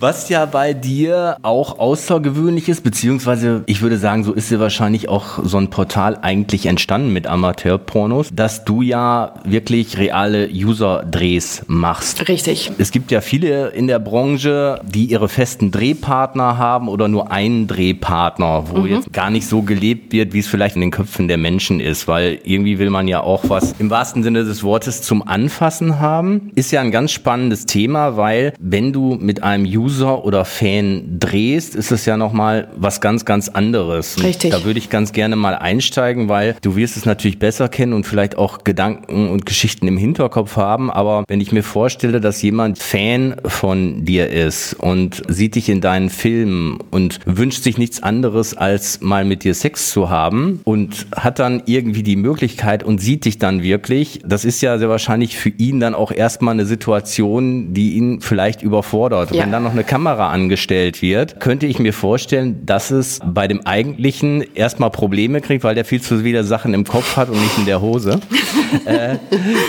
[0.00, 5.08] Was ja bei dir auch außergewöhnlich ist, beziehungsweise ich würde sagen, so ist ja wahrscheinlich
[5.08, 12.28] auch so ein Portal eigentlich entstanden mit Amateurpornos, dass du ja wirklich reale User-Drehs machst.
[12.28, 12.72] Richtig.
[12.78, 17.66] Es gibt ja viele in der Branche, die ihre festen Drehpartner haben oder nur einen
[17.66, 21.38] Drehpartner, wo jetzt gar nicht so gelebt wird, wie es vielleicht in den Köpfen der
[21.38, 25.26] Menschen ist, weil irgendwie will man ja auch was im wahrsten Sinne des Wortes zum
[25.26, 26.50] Anfassen haben.
[26.54, 31.74] Ist ja ein ganz spannendes Thema, weil wenn du mit einem User oder Fan drehst,
[31.74, 34.16] ist es ja nochmal was ganz, ganz anderes.
[34.16, 34.50] Und Richtig.
[34.50, 38.06] Da würde ich ganz gerne mal einsteigen, weil du wirst es natürlich besser kennen und
[38.06, 40.90] vielleicht auch Gedanken und Geschichten im Hinterkopf haben.
[40.90, 45.80] Aber wenn ich mir vorstelle, dass jemand Fan von dir ist und sieht dich in
[45.80, 51.06] deinen Filmen und wünscht sich nichts anderes, als mal mit dir Sex zu haben und
[51.16, 55.38] hat dann irgendwie die Möglichkeit und sieht dich dann wirklich, das ist ja sehr wahrscheinlich
[55.38, 59.34] für ihn dann auch erstmal eine Situation, die ihn vielleicht überfordert.
[59.34, 59.42] Ja.
[59.42, 63.66] Wenn dann noch eine Kamera angestellt wird, könnte ich mir vorstellen, dass es bei dem
[63.66, 67.56] eigentlichen erstmal Probleme kriegt, weil der viel zu viele Sachen im Kopf hat und nicht
[67.56, 68.20] in der Hose.
[68.84, 69.16] äh,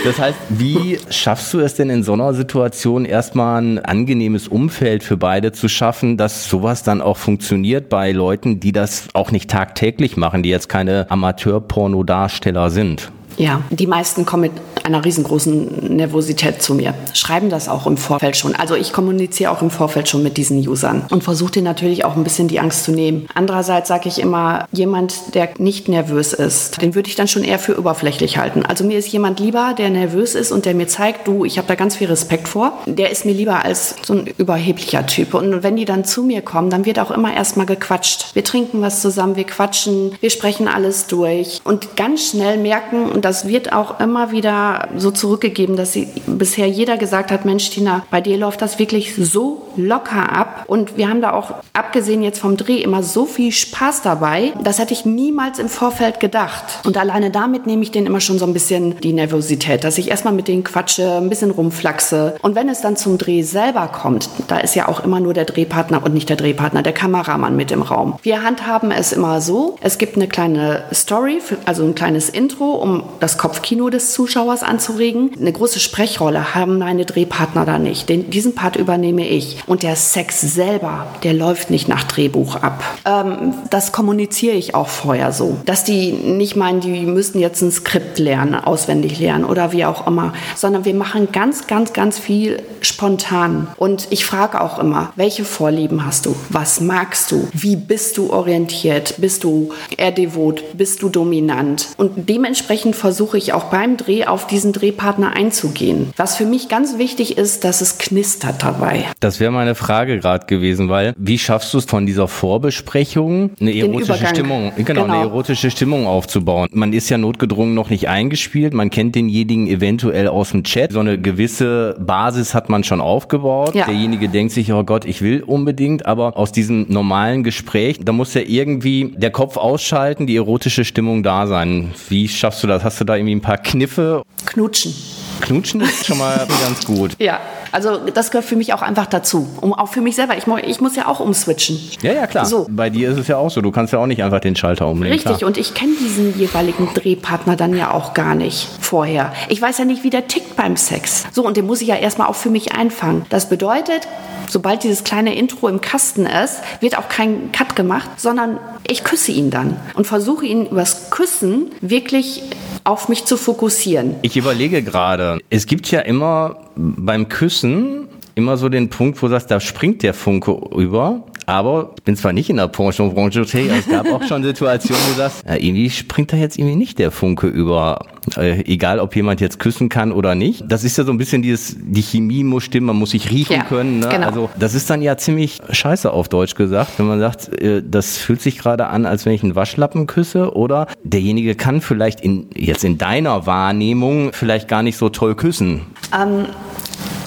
[0.04, 5.02] das heißt, wie schaffst du es denn in so einer Situation erstmal ein angenehmes Umfeld
[5.02, 9.37] für beide zu schaffen, dass sowas dann auch funktioniert bei Leuten, die das auch nicht
[9.46, 13.10] tagtäglich machen, die jetzt keine Amateur-Porno-Darsteller sind?
[13.36, 14.52] Ja, die meisten kommen mit
[14.88, 16.94] einer riesengroßen Nervosität zu mir.
[17.12, 18.54] Schreiben das auch im Vorfeld schon.
[18.56, 22.16] Also ich kommuniziere auch im Vorfeld schon mit diesen Usern und versuche denen natürlich auch
[22.16, 23.26] ein bisschen die Angst zu nehmen.
[23.34, 27.58] Andererseits sage ich immer, jemand, der nicht nervös ist, den würde ich dann schon eher
[27.58, 28.64] für oberflächlich halten.
[28.64, 31.68] Also mir ist jemand lieber, der nervös ist und der mir zeigt, du, ich habe
[31.68, 32.72] da ganz viel Respekt vor.
[32.86, 35.34] Der ist mir lieber als so ein überheblicher Typ.
[35.34, 38.34] Und wenn die dann zu mir kommen, dann wird auch immer erstmal gequatscht.
[38.34, 43.24] Wir trinken was zusammen, wir quatschen, wir sprechen alles durch und ganz schnell merken, und
[43.24, 48.04] das wird auch immer wieder so zurückgegeben, dass sie bisher jeder gesagt hat, Mensch, Tina,
[48.10, 52.40] bei dir läuft das wirklich so locker ab und wir haben da auch, abgesehen jetzt
[52.40, 54.52] vom Dreh, immer so viel Spaß dabei.
[54.62, 56.64] Das hätte ich niemals im Vorfeld gedacht.
[56.84, 60.10] Und alleine damit nehme ich denen immer schon so ein bisschen die Nervosität, dass ich
[60.10, 62.36] erstmal mit denen quatsche, ein bisschen rumflaxe.
[62.42, 65.44] Und wenn es dann zum Dreh selber kommt, da ist ja auch immer nur der
[65.44, 68.18] Drehpartner und nicht der Drehpartner, der Kameramann mit im Raum.
[68.22, 73.04] Wir handhaben es immer so, es gibt eine kleine Story, also ein kleines Intro, um
[73.20, 75.30] das Kopfkino des Zuschauers anzuregen.
[75.38, 78.08] Eine große Sprechrolle haben meine Drehpartner da nicht.
[78.08, 79.58] Den, diesen Part übernehme ich.
[79.66, 82.82] Und der Sex selber, der läuft nicht nach Drehbuch ab.
[83.04, 87.70] Ähm, das kommuniziere ich auch vorher so, dass die nicht meinen, die müssten jetzt ein
[87.70, 92.62] Skript lernen, auswendig lernen oder wie auch immer, sondern wir machen ganz, ganz, ganz viel
[92.80, 93.68] spontan.
[93.76, 96.34] Und ich frage auch immer, welche Vorlieben hast du?
[96.50, 97.48] Was magst du?
[97.52, 99.14] Wie bist du orientiert?
[99.18, 100.76] Bist du eher devot?
[100.76, 101.88] Bist du dominant?
[101.96, 106.10] Und dementsprechend versuche ich auch beim Dreh auf diesen Drehpartner einzugehen.
[106.16, 109.04] Was für mich ganz wichtig ist, dass es knistert dabei.
[109.20, 113.74] Das wäre meine Frage gerade gewesen, weil wie schaffst du es von dieser Vorbesprechung eine
[113.74, 116.68] erotische Stimmung, genau, genau, eine erotische Stimmung aufzubauen?
[116.72, 120.92] Man ist ja notgedrungen noch nicht eingespielt, man kennt denjenigen eventuell aus dem Chat.
[120.92, 123.74] So eine gewisse Basis hat man schon aufgebaut.
[123.74, 123.86] Ja.
[123.86, 128.34] Derjenige denkt sich, oh Gott, ich will unbedingt, aber aus diesem normalen Gespräch, da muss
[128.34, 131.92] ja irgendwie der Kopf ausschalten, die erotische Stimmung da sein.
[132.08, 132.84] Wie schaffst du das?
[132.84, 134.22] Hast du da irgendwie ein paar Kniffe?
[134.46, 134.94] Knutschen.
[135.40, 137.12] Knutschen ist schon mal ganz gut.
[137.18, 137.40] Ja,
[137.72, 139.48] also das gehört für mich auch einfach dazu.
[139.60, 140.36] Um, auch für mich selber.
[140.36, 141.78] Ich, ich muss ja auch umswitchen.
[142.02, 142.46] Ja, ja, klar.
[142.46, 142.66] So.
[142.70, 143.60] Bei dir ist es ja auch so.
[143.60, 145.12] Du kannst ja auch nicht einfach den Schalter umlegen.
[145.14, 145.48] Richtig, klar.
[145.48, 149.32] und ich kenne diesen jeweiligen Drehpartner dann ja auch gar nicht vorher.
[149.48, 151.24] Ich weiß ja nicht, wie der tickt beim Sex.
[151.32, 153.26] So, und den muss ich ja erstmal auch für mich einfangen.
[153.28, 154.08] Das bedeutet,
[154.48, 159.32] sobald dieses kleine Intro im Kasten ist, wird auch kein Cut gemacht, sondern ich küsse
[159.32, 162.42] ihn dann und versuche ihn übers Küssen wirklich
[162.84, 164.16] auf mich zu fokussieren.
[164.22, 168.07] Ich überlege gerade, es gibt ja immer beim Küssen
[168.38, 171.24] immer so den Punkt, wo du sagst, da springt der Funke über.
[171.46, 175.16] Aber ich bin zwar nicht in der aber es gab auch schon Situationen, wo du
[175.16, 178.06] sagst, ja, irgendwie springt da jetzt irgendwie nicht der Funke über.
[178.36, 180.62] Äh, egal, ob jemand jetzt küssen kann oder nicht.
[180.68, 183.56] Das ist ja so ein bisschen dieses, die Chemie muss stimmen, man muss sich riechen
[183.56, 184.00] ja, können.
[184.00, 184.08] Ne?
[184.10, 184.26] Genau.
[184.26, 188.18] Also das ist dann ja ziemlich scheiße auf Deutsch gesagt, wenn man sagt, äh, das
[188.18, 192.48] fühlt sich gerade an, als wenn ich einen Waschlappen küsse oder derjenige kann vielleicht in,
[192.54, 195.86] jetzt in deiner Wahrnehmung vielleicht gar nicht so toll küssen.
[196.14, 196.44] Ähm,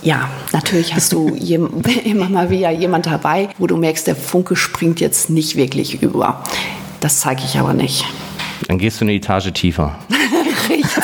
[0.01, 1.29] ja, natürlich hast du
[2.03, 6.43] immer mal wieder jemand dabei, wo du merkst, der Funke springt jetzt nicht wirklich über.
[6.99, 8.05] Das zeige ich aber nicht.
[8.67, 9.97] Dann gehst du eine Etage tiefer.
[10.69, 11.03] Richtig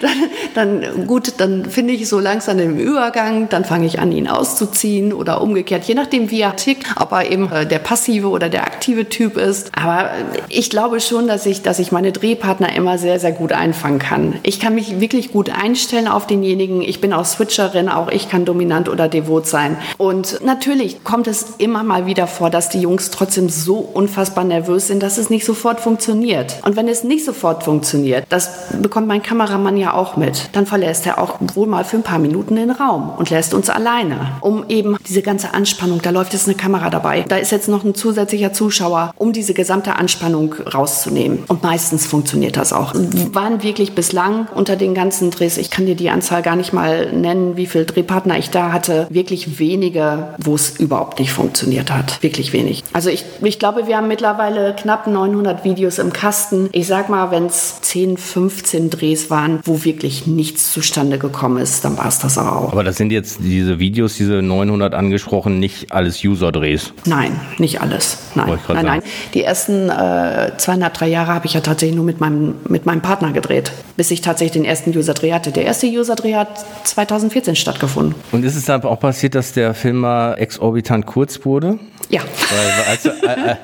[0.54, 4.28] dann, dann gut, dann finde ich so langsam im Übergang, dann fange ich an, ihn
[4.28, 8.48] auszuziehen oder umgekehrt, je nachdem, wie er tickt, ob er eben äh, der passive oder
[8.48, 9.70] der aktive Typ ist.
[9.76, 10.10] Aber
[10.48, 14.34] ich glaube schon, dass ich, dass ich meine Drehpartner immer sehr, sehr gut einfangen kann.
[14.42, 16.82] Ich kann mich wirklich gut einstellen auf denjenigen.
[16.82, 19.76] Ich bin auch Switcherin, auch ich kann dominant oder devot sein.
[19.98, 24.86] Und natürlich kommt es immer mal wieder vor, dass die Jungs trotzdem so unfassbar nervös
[24.86, 26.56] sind, dass es nicht sofort funktioniert.
[26.64, 31.06] Und wenn es nicht sofort funktioniert, das bekommt mein Kameramann ja auch mit, dann verlässt
[31.06, 34.64] er auch wohl mal für ein paar Minuten den Raum und lässt uns alleine, um
[34.68, 37.94] eben diese ganze Anspannung, da läuft jetzt eine Kamera dabei, da ist jetzt noch ein
[37.94, 41.44] zusätzlicher Zuschauer, um diese gesamte Anspannung rauszunehmen.
[41.48, 42.94] Und meistens funktioniert das auch.
[43.32, 47.12] Waren wirklich bislang unter den ganzen Drehs, ich kann dir die Anzahl gar nicht mal
[47.12, 52.22] nennen, wie viele Drehpartner ich da hatte, wirklich wenige, wo es überhaupt nicht funktioniert hat.
[52.22, 52.84] Wirklich wenig.
[52.92, 56.68] Also ich, ich glaube, wir haben mittlerweile knapp 900 Videos im Kasten.
[56.72, 61.84] Ich sag mal, wenn es 10, 15 Drehs waren, wo wirklich nichts zustande gekommen ist,
[61.84, 62.72] dann war es das aber auch.
[62.72, 66.92] Aber das sind jetzt diese Videos, diese 900 angesprochen, nicht alles User-Drehs?
[67.06, 68.18] Nein, nicht alles.
[68.34, 69.02] Nein, nein, nein.
[69.34, 73.02] Die ersten äh, zweieinhalb, drei Jahre habe ich ja tatsächlich nur mit meinem, mit meinem
[73.02, 75.52] Partner gedreht, bis ich tatsächlich den ersten User-Dreh hatte.
[75.52, 78.14] Der erste User-Dreh hat 2014 stattgefunden.
[78.32, 81.78] Und ist es dann auch passiert, dass der Film mal exorbitant kurz wurde?
[82.10, 82.22] Ja.
[82.22, 83.56] Weil, als, äh, äh,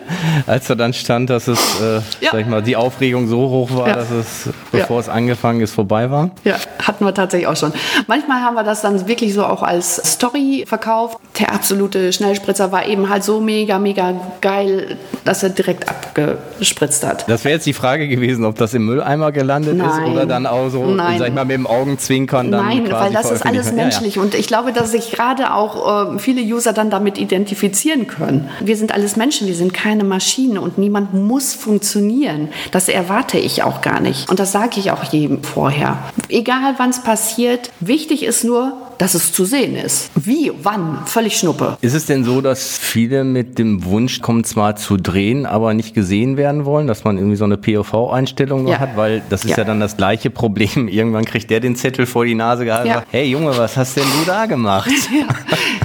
[0.46, 2.30] als er dann stand, dass es, äh, ja.
[2.32, 3.94] sag ich mal, die Aufregung so hoch war, ja.
[3.96, 5.00] dass es, bevor ja.
[5.00, 6.30] es angefangen ist, vorbei war?
[6.44, 7.72] Ja, hatten wir tatsächlich auch schon.
[8.06, 11.18] Manchmal haben wir das dann wirklich so auch als Story verkauft.
[11.38, 17.28] Der absolute Schnellspritzer war eben halt so mega, mega geil, dass er direkt abgespritzt hat.
[17.28, 19.88] Das wäre jetzt die Frage gewesen, ob das im Mülleimer gelandet Nein.
[19.88, 21.18] ist oder dann auch so, Nein.
[21.18, 24.46] sag ich mal, mit dem Augenzwinkern dann Nein, weil das ist alles menschlich und ich
[24.46, 28.48] glaube, dass sich gerade auch äh, viele User dann damit identifizieren können.
[28.60, 32.48] Wir sind alles Menschen, wir sind keine Maschinen und niemand muss funktionieren.
[32.70, 35.95] Das erwarte ich auch gar nicht und das sage ich auch jedem vorher.
[36.28, 40.10] Egal wann es passiert, wichtig ist nur, dass es zu sehen ist.
[40.14, 41.76] Wie, wann, völlig schnuppe.
[41.80, 45.94] Ist es denn so, dass viele mit dem Wunsch kommen, zwar zu drehen, aber nicht
[45.94, 48.78] gesehen werden wollen, dass man irgendwie so eine POV-Einstellung Ja.
[48.78, 48.96] hat?
[48.96, 49.58] Weil das ist ja.
[49.58, 49.64] Ja.
[49.64, 50.88] dann das gleiche Problem.
[50.88, 52.94] Irgendwann kriegt der den Zettel vor die Nase gehalten Ja.
[52.94, 54.90] und sagt, hey Junge, was hast denn du da gemacht?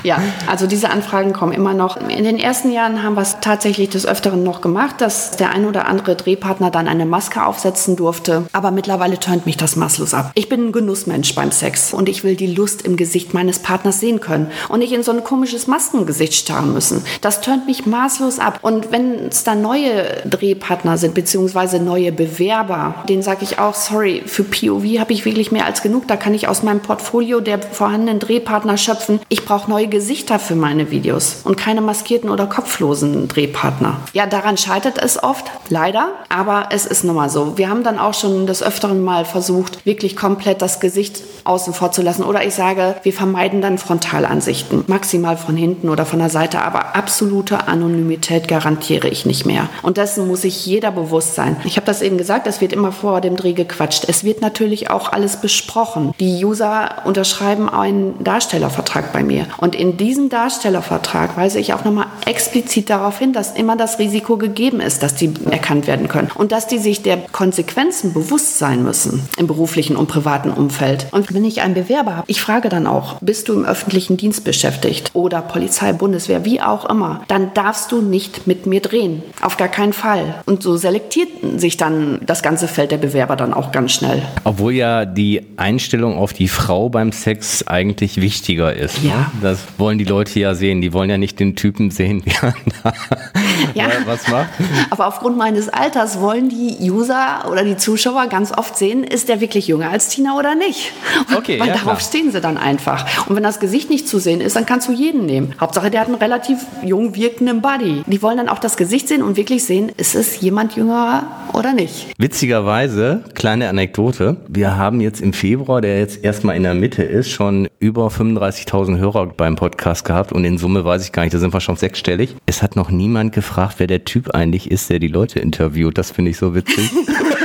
[0.04, 1.96] Ja, also diese Anfragen kommen immer noch.
[2.10, 5.66] In den ersten Jahren haben wir es tatsächlich des Öfteren noch gemacht, dass der ein
[5.66, 8.48] oder andere Drehpartner dann eine Maske aufsetzen durfte.
[8.52, 10.32] Aber mittlerweile tönt mich das maßlos ab.
[10.34, 14.00] Ich bin ein Genussmensch beim Sex und ich will die Lust im Gesicht meines Partners
[14.00, 17.04] sehen können und nicht in so ein komisches Maskengesicht starren müssen.
[17.22, 18.60] Das tönt mich maßlos ab.
[18.62, 24.22] Und wenn es da neue Drehpartner sind, beziehungsweise neue Bewerber, denen sage ich auch, sorry,
[24.28, 26.08] für POV habe ich wirklich mehr als genug.
[26.08, 29.20] Da kann ich aus meinem Portfolio der vorhandenen Drehpartner schöpfen.
[29.30, 33.98] Ich brauche neue Gesichter für meine Videos und keine maskierten oder kopflosen Drehpartner.
[34.14, 37.58] Ja, daran scheitert es oft, leider, aber es ist nun mal so.
[37.58, 41.92] Wir haben dann auch schon des Öfteren mal versucht, wirklich komplett das Gesicht außen vor
[41.92, 42.24] zu lassen.
[42.24, 46.96] Oder ich sage, wir vermeiden dann Frontalansichten, maximal von hinten oder von der Seite, aber
[46.96, 49.70] absolute Anonymität garantiere ich nicht mehr.
[49.82, 51.58] Und dessen muss sich jeder bewusst sein.
[51.66, 54.06] Ich habe das eben gesagt, es wird immer vor dem Dreh gequatscht.
[54.08, 56.14] Es wird natürlich auch alles besprochen.
[56.20, 59.48] Die User unterschreiben einen Darstellervertrag bei mir.
[59.58, 64.38] Und in diesem Darstellervertrag weise ich auch nochmal explizit darauf hin, dass immer das Risiko
[64.38, 66.30] gegeben ist, dass die erkannt werden können.
[66.36, 71.08] Und dass die sich der Konsequenzen bewusst sein müssen im beruflichen und privaten Umfeld.
[71.12, 74.44] Und wenn ich einen Bewerber habe, ich frage dann auch, bist du im öffentlichen Dienst
[74.44, 79.24] beschäftigt oder Polizei, Bundeswehr, wie auch immer, dann darfst du nicht mit mir drehen.
[79.42, 80.42] Auf gar keinen Fall.
[80.46, 84.22] Und so selektiert sich dann das ganze Feld der Bewerber dann auch ganz schnell.
[84.44, 89.04] Obwohl ja die Einstellung auf die Frau beim Sex eigentlich wichtiger ist.
[89.04, 89.10] Ne?
[89.10, 89.32] Ja.
[89.42, 90.82] Das wollen die Leute ja sehen.
[90.82, 92.94] Die wollen ja nicht den Typen sehen, wie er da
[93.74, 93.86] Ja.
[94.06, 94.50] was macht.
[94.90, 99.42] Aber aufgrund meines Alters wollen die User oder die Zuschauer ganz oft sehen, ist der
[99.42, 100.92] wirklich jünger als Tina oder nicht.
[101.36, 102.00] Okay, Weil ja, darauf klar.
[102.00, 103.28] stehen sie dann einfach.
[103.28, 105.54] Und wenn das Gesicht nicht zu sehen ist, dann kannst du jeden nehmen.
[105.60, 108.04] Hauptsache, der hat einen relativ jung wirkenden Body.
[108.08, 111.74] Die wollen dann auch das Gesicht sehen und wirklich sehen, ist es jemand jünger oder
[111.74, 112.08] nicht.
[112.18, 117.30] Witzigerweise, kleine Anekdote, wir haben jetzt im Februar, der jetzt erstmal in der Mitte ist,
[117.30, 121.40] schon über 35.000 Hörer beim Podcast gehabt und in Summe weiß ich gar nicht, da
[121.40, 122.38] sind wir schon sechsstellig.
[122.46, 125.98] Es hat noch niemand gefragt, wer der Typ eigentlich ist, der die Leute interviewt.
[125.98, 126.90] Das finde ich so witzig.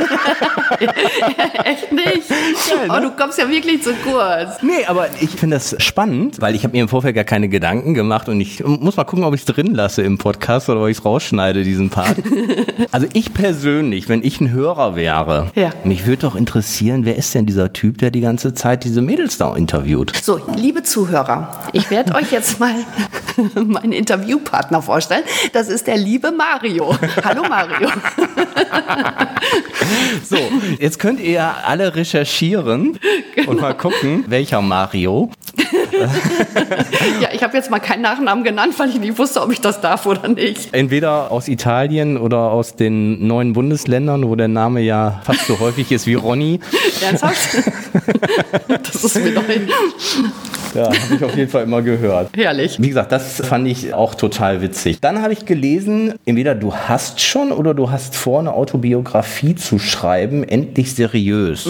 [1.64, 2.22] Echt nicht?
[2.88, 4.62] Oh, du kommst ja wirklich zu kurz.
[4.62, 7.94] Nee, aber ich finde das spannend, weil ich habe mir im Vorfeld gar keine Gedanken
[7.94, 10.88] gemacht und ich muss mal gucken, ob ich es drin lasse im Podcast oder ob
[10.88, 12.16] ich es rausschneide, diesen Part.
[12.92, 15.70] also ich persönlich, wenn ich ein Hörer wäre, Ja.
[15.84, 19.38] mich würde doch interessieren, wer ist denn dieser Typ, der die ganze Zeit diese Mädels
[19.38, 20.12] da interviewt?
[20.22, 22.74] So, liebe Zuhörer, ich werde euch jetzt mal
[23.54, 25.22] meinen Interviewpartner vorstellen.
[25.52, 26.94] Das ist der liebe Mario.
[27.24, 27.88] Hallo Mario.
[30.28, 30.36] So,
[30.78, 32.98] jetzt könnt ihr ja alle recherchieren
[33.46, 35.30] und mal gucken, welcher Mario.
[37.20, 39.80] Ja, ich habe jetzt mal keinen Nachnamen genannt, weil ich nicht wusste, ob ich das
[39.80, 40.74] darf oder nicht.
[40.74, 45.90] Entweder aus Italien oder aus den neuen Bundesländern, wo der Name ja fast so häufig
[45.92, 46.60] ist wie Ronny.
[47.02, 47.48] Ernsthaft?
[48.68, 49.42] Das ist mir neu.
[50.76, 52.30] Ja, habe ich auf jeden Fall immer gehört.
[52.36, 52.80] Herrlich.
[52.80, 55.00] Wie gesagt, das fand ich auch total witzig.
[55.00, 59.78] Dann habe ich gelesen, entweder du hast schon oder du hast vor, eine Autobiografie zu
[59.78, 61.68] schreiben, endlich seriös.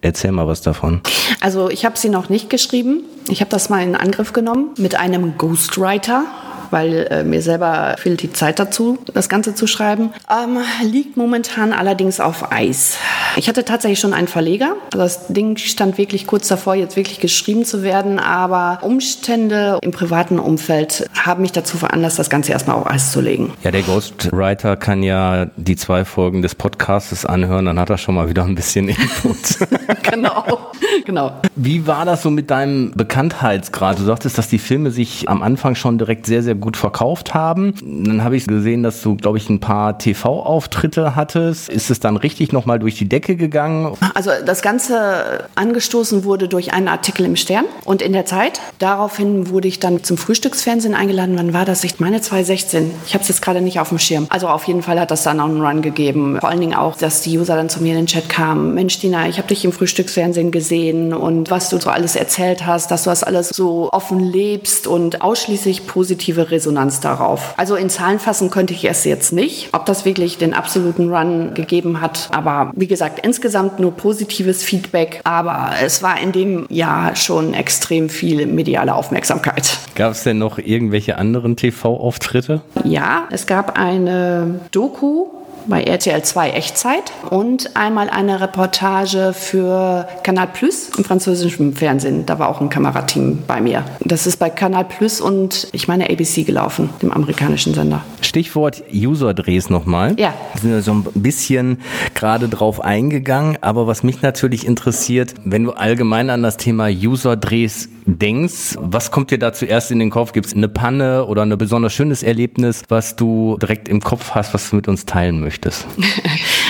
[0.00, 1.00] Erzähl mal was davon.
[1.40, 3.02] Also ich habe sie noch nicht geschrieben.
[3.28, 6.24] Ich habe das mal in Angriff genommen mit einem Ghostwriter.
[6.70, 10.10] Weil äh, mir selber fehlt die Zeit dazu, das Ganze zu schreiben.
[10.30, 12.96] Ähm, liegt momentan allerdings auf Eis.
[13.36, 14.76] Ich hatte tatsächlich schon einen Verleger.
[14.92, 18.18] Also das Ding stand wirklich kurz davor, jetzt wirklich geschrieben zu werden.
[18.18, 23.20] Aber Umstände im privaten Umfeld haben mich dazu veranlasst, das Ganze erstmal auf Eis zu
[23.20, 23.52] legen.
[23.62, 28.14] Ja, der Ghostwriter kann ja die zwei Folgen des Podcastes anhören, dann hat er schon
[28.14, 29.68] mal wieder ein bisschen Input.
[30.02, 30.72] genau,
[31.04, 31.32] genau.
[31.56, 33.98] Wie war das so mit deinem Bekanntheitsgrad?
[33.98, 37.74] Du sagtest, dass die Filme sich am Anfang schon direkt sehr, sehr gut verkauft haben.
[37.82, 41.68] Dann habe ich gesehen, dass du, glaube ich, ein paar TV-Auftritte hattest.
[41.68, 43.96] Ist es dann richtig nochmal durch die Decke gegangen?
[44.14, 48.60] Also das Ganze angestoßen wurde durch einen Artikel im Stern und in der Zeit.
[48.78, 51.36] Daraufhin wurde ich dann zum Frühstücksfernsehen eingeladen.
[51.38, 51.84] Wann war das?
[51.84, 52.90] Ich meine 2016.
[53.06, 54.26] Ich habe es jetzt gerade nicht auf dem Schirm.
[54.28, 56.38] Also auf jeden Fall hat das dann auch einen Run gegeben.
[56.40, 58.74] Vor allen Dingen auch, dass die User dann zu mir in den Chat kamen.
[58.74, 62.90] Mensch, Dina, ich habe dich im Frühstücksfernsehen gesehen und was du so alles erzählt hast,
[62.90, 67.54] dass du das alles so offen lebst und ausschließlich positive Resonanz darauf.
[67.56, 71.54] Also in Zahlen fassen könnte ich es jetzt nicht, ob das wirklich den absoluten Run
[71.54, 72.28] gegeben hat.
[72.32, 75.20] Aber wie gesagt, insgesamt nur positives Feedback.
[75.24, 79.78] Aber es war in dem Jahr schon extrem viel mediale Aufmerksamkeit.
[79.94, 82.60] Gab es denn noch irgendwelche anderen TV-Auftritte?
[82.84, 85.26] Ja, es gab eine Doku
[85.68, 92.26] bei RTL 2 Echtzeit und einmal eine Reportage für Canal Plus im französischen Fernsehen.
[92.26, 93.84] Da war auch ein Kamerateam bei mir.
[94.00, 98.02] Das ist bei Canal Plus und ich meine ABC gelaufen, dem amerikanischen Sender.
[98.22, 100.14] Stichwort User-Drehs nochmal.
[100.18, 100.34] Ja.
[100.54, 101.80] Wir sind ja so ein bisschen
[102.14, 107.88] gerade drauf eingegangen, aber was mich natürlich interessiert, wenn du allgemein an das Thema User-Drehs
[108.16, 110.32] denkst, was kommt dir da zuerst in den Kopf?
[110.32, 114.54] Gibt es eine Panne oder ein besonders schönes Erlebnis, was du direkt im Kopf hast,
[114.54, 115.86] was du mit uns teilen möchtest?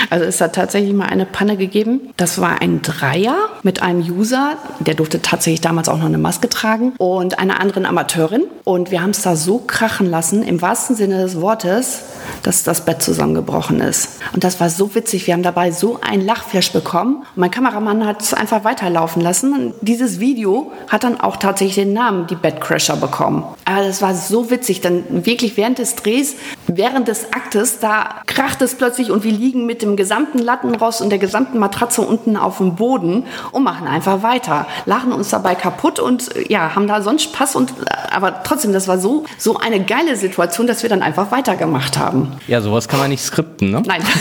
[0.09, 2.13] Also es hat tatsächlich mal eine Panne gegeben.
[2.17, 6.49] Das war ein Dreier mit einem User, der durfte tatsächlich damals auch noch eine Maske
[6.49, 8.43] tragen und einer anderen Amateurin.
[8.63, 12.03] Und wir haben es da so krachen lassen, im wahrsten Sinne des Wortes,
[12.43, 14.19] dass das Bett zusammengebrochen ist.
[14.33, 15.27] Und das war so witzig.
[15.27, 17.17] Wir haben dabei so ein Lachflash bekommen.
[17.17, 19.53] Und mein Kameramann hat es einfach weiterlaufen lassen.
[19.53, 23.43] Und dieses Video hat dann auch tatsächlich den Namen Die Bettcrasher bekommen.
[23.65, 24.81] Aber das war so witzig.
[24.81, 26.35] Dann wirklich während des Drehs,
[26.75, 31.09] während des Aktes, da kracht es plötzlich und wir liegen mit dem gesamten Lattenrost und
[31.09, 34.67] der gesamten Matratze unten auf dem Boden und machen einfach weiter.
[34.85, 37.73] Lachen uns dabei kaputt und ja, haben da sonst Spaß und
[38.11, 42.33] aber trotzdem, das war so, so eine geile Situation, dass wir dann einfach weitergemacht haben.
[42.47, 43.83] Ja, sowas kann man nicht skripten, ne?
[43.85, 44.01] Nein.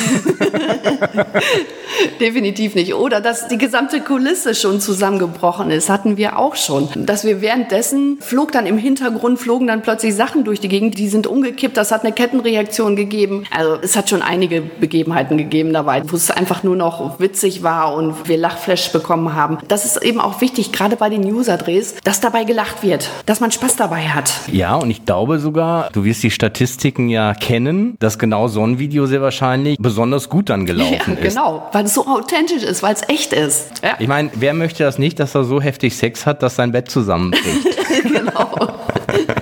[2.21, 2.95] Definitiv nicht.
[2.95, 6.89] Oder dass die gesamte Kulisse schon zusammengebrochen ist, hatten wir auch schon.
[7.07, 11.09] Dass wir währenddessen flog dann im Hintergrund, flogen dann plötzlich Sachen durch die Gegend, die
[11.09, 13.45] sind umgekippt, das hat eine Kettenreaktion gegeben.
[13.51, 17.95] Also es hat schon einige Begebenheiten gegeben dabei, wo es einfach nur noch witzig war
[17.95, 19.59] und wir Lachflash bekommen haben.
[19.69, 23.51] Das ist eben auch wichtig, gerade bei den User-Drehs, dass dabei gelacht wird, dass man
[23.51, 24.33] Spaß dabei hat.
[24.51, 28.79] Ja, und ich glaube sogar, du wirst die Statistiken ja kennen, dass genau so ein
[28.79, 31.35] Video sehr wahrscheinlich besonders gut dann gelaufen ja, ist.
[31.35, 33.83] Genau, weil es so authentisch ist, weil es echt ist.
[33.83, 33.97] Ja.
[33.99, 36.91] Ich meine, wer möchte das nicht, dass er so heftig Sex hat, dass sein Bett
[36.91, 37.67] zusammenbricht?
[38.03, 38.48] genau.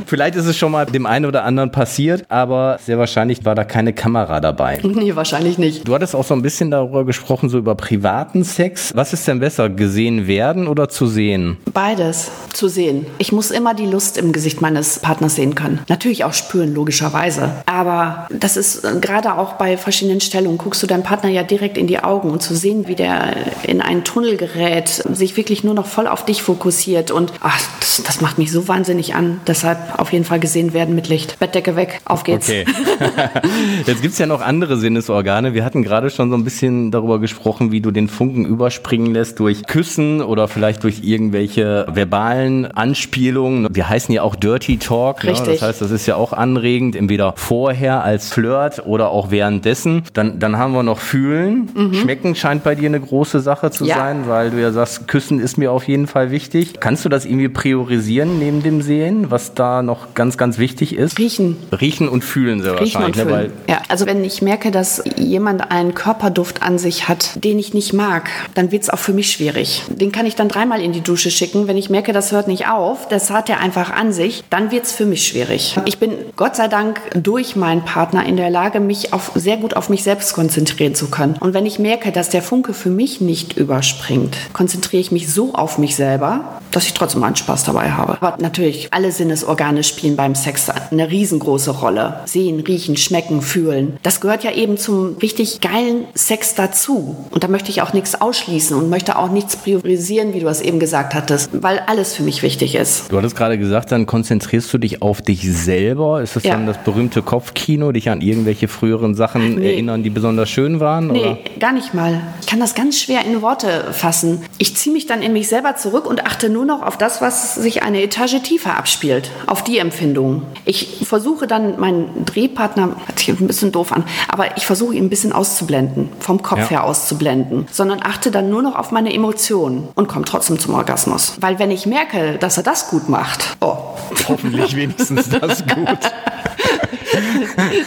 [0.06, 3.64] Vielleicht ist es schon mal dem einen oder anderen passiert, aber sehr wahrscheinlich war da
[3.64, 4.78] keine Kamera dabei.
[4.82, 5.86] Nee, wahrscheinlich nicht.
[5.86, 8.92] Du hattest auch so ein bisschen darüber gesprochen, so über privaten Sex.
[8.94, 11.58] Was ist denn besser, gesehen werden oder zu sehen?
[11.72, 13.06] Beides zu sehen.
[13.18, 15.80] Ich muss immer die Lust im Gesicht meines Partners sehen können.
[15.88, 17.50] Natürlich auch spüren, logischerweise.
[17.66, 21.76] Aber das ist äh, gerade auch bei verschiedenen Stellungen, guckst du deinem Partner ja direkt
[21.76, 23.34] in die Augen und zu sehen, wie der
[23.64, 28.02] in einen Tunnel gerät, sich wirklich nur noch voll auf dich fokussiert und ach, das,
[28.06, 29.40] das macht mich so wahnsinnig an.
[29.46, 31.38] Deshalb auf jeden Fall gesehen werden mit Licht.
[31.38, 32.48] Bettdecke weg, auf geht's.
[32.48, 32.64] Okay.
[33.86, 35.54] Jetzt gibt's ja noch andere Sinnesorgane.
[35.54, 39.38] Wir hatten gerade schon so ein bisschen darüber gesprochen, wie du den Funken überspringen lässt
[39.38, 43.68] durch Küssen oder vielleicht durch irgendwelche verbalen Anspielungen.
[43.70, 45.24] Wir heißen ja auch Dirty Talk.
[45.24, 45.30] Ne?
[45.30, 45.60] Richtig.
[45.60, 50.02] Das heißt, das ist ja auch anregend, entweder vorher als Flirt oder auch währenddessen.
[50.12, 51.68] Dann, dann haben wir noch Fühlen.
[51.92, 53.90] Schmecken scheint bei dir eine große Sache zu Mhm.
[53.90, 53.96] Ja.
[53.98, 56.80] sein, weil du ja sagst, Küssen ist mir auf jeden Fall wichtig.
[56.80, 61.18] Kannst du das irgendwie priorisieren neben dem Sehen, was da noch ganz, ganz wichtig ist?
[61.18, 61.56] Riechen.
[61.72, 63.50] Riechen und fühlen sehr Riechen und wahrscheinlich.
[63.50, 63.52] fühlen.
[63.66, 63.72] Ne?
[63.72, 67.92] Ja, also wenn ich merke, dass jemand einen Körperduft an sich hat, den ich nicht
[67.92, 69.82] mag, dann wird es auch für mich schwierig.
[69.88, 71.68] Den kann ich dann dreimal in die Dusche schicken.
[71.68, 74.84] Wenn ich merke, das hört nicht auf, das hat er einfach an sich, dann wird
[74.84, 75.76] es für mich schwierig.
[75.84, 79.74] Ich bin Gott sei Dank durch meinen Partner in der Lage, mich auf, sehr gut
[79.74, 81.36] auf mich selbst konzentrieren zu können.
[81.40, 85.54] Und wenn ich merke, dass der Funke für mich nicht überspringt, konzentriere ich mich so
[85.54, 88.18] auf mich selber, dass ich trotzdem einen Spaß dabei habe.
[88.20, 92.20] Aber natürlich, alle Sinnesorgane spielen beim Sex eine riesengroße Rolle.
[92.26, 93.96] Sehen, riechen, schmecken, fühlen.
[94.02, 97.16] Das gehört ja eben zum richtig geilen Sex dazu.
[97.30, 100.60] Und da möchte ich auch nichts ausschließen und möchte auch nichts priorisieren, wie du es
[100.60, 103.10] eben gesagt hattest, weil alles für mich wichtig ist.
[103.10, 106.20] Du hattest gerade gesagt, dann konzentrierst du dich auf dich selber.
[106.20, 106.52] Ist das Ja.
[106.52, 109.72] dann das berühmte Kopfkino, dich an irgendwelche früheren Sachen Nee.
[109.72, 111.06] erinnern, die besonders schön waren?
[111.06, 111.38] Nee, Oder?
[111.58, 112.20] gar nicht mal.
[112.42, 114.42] Ich kann das ganz schwer in Worte fassen.
[114.58, 117.54] Ich ziehe mich dann in mich selber zurück und achte nur noch auf das, was
[117.54, 120.42] sich eine Etage tiefer abspielt, auf die Empfindung.
[120.64, 125.04] Ich versuche dann meinen Drehpartner, hört sich ein bisschen doof an, aber ich versuche ihn
[125.04, 126.68] ein bisschen auszublenden, vom Kopf Ja.
[126.68, 131.34] her auszublenden, sondern achte dann nur noch auf meine Emotionen und komme trotzdem zum Orgasmus.
[131.40, 133.76] Weil wenn ich merke, dass er das gut macht, oh,
[134.28, 135.76] Hoffentlich wenigstens das gut.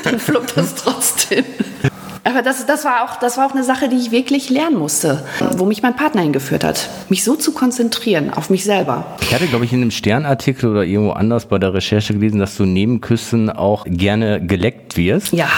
[0.03, 1.45] dann fluppt das trotzdem.
[2.23, 5.25] Aber das, das, war auch, das war auch eine Sache, die ich wirklich lernen musste,
[5.57, 6.89] wo mich mein Partner hingeführt hat.
[7.09, 9.05] Mich so zu konzentrieren auf mich selber.
[9.21, 12.57] Ich hatte, glaube ich, in einem Sternartikel oder irgendwo anders bei der Recherche gelesen, dass
[12.57, 15.33] du neben Küssen auch gerne geleckt wirst.
[15.33, 15.49] Ja,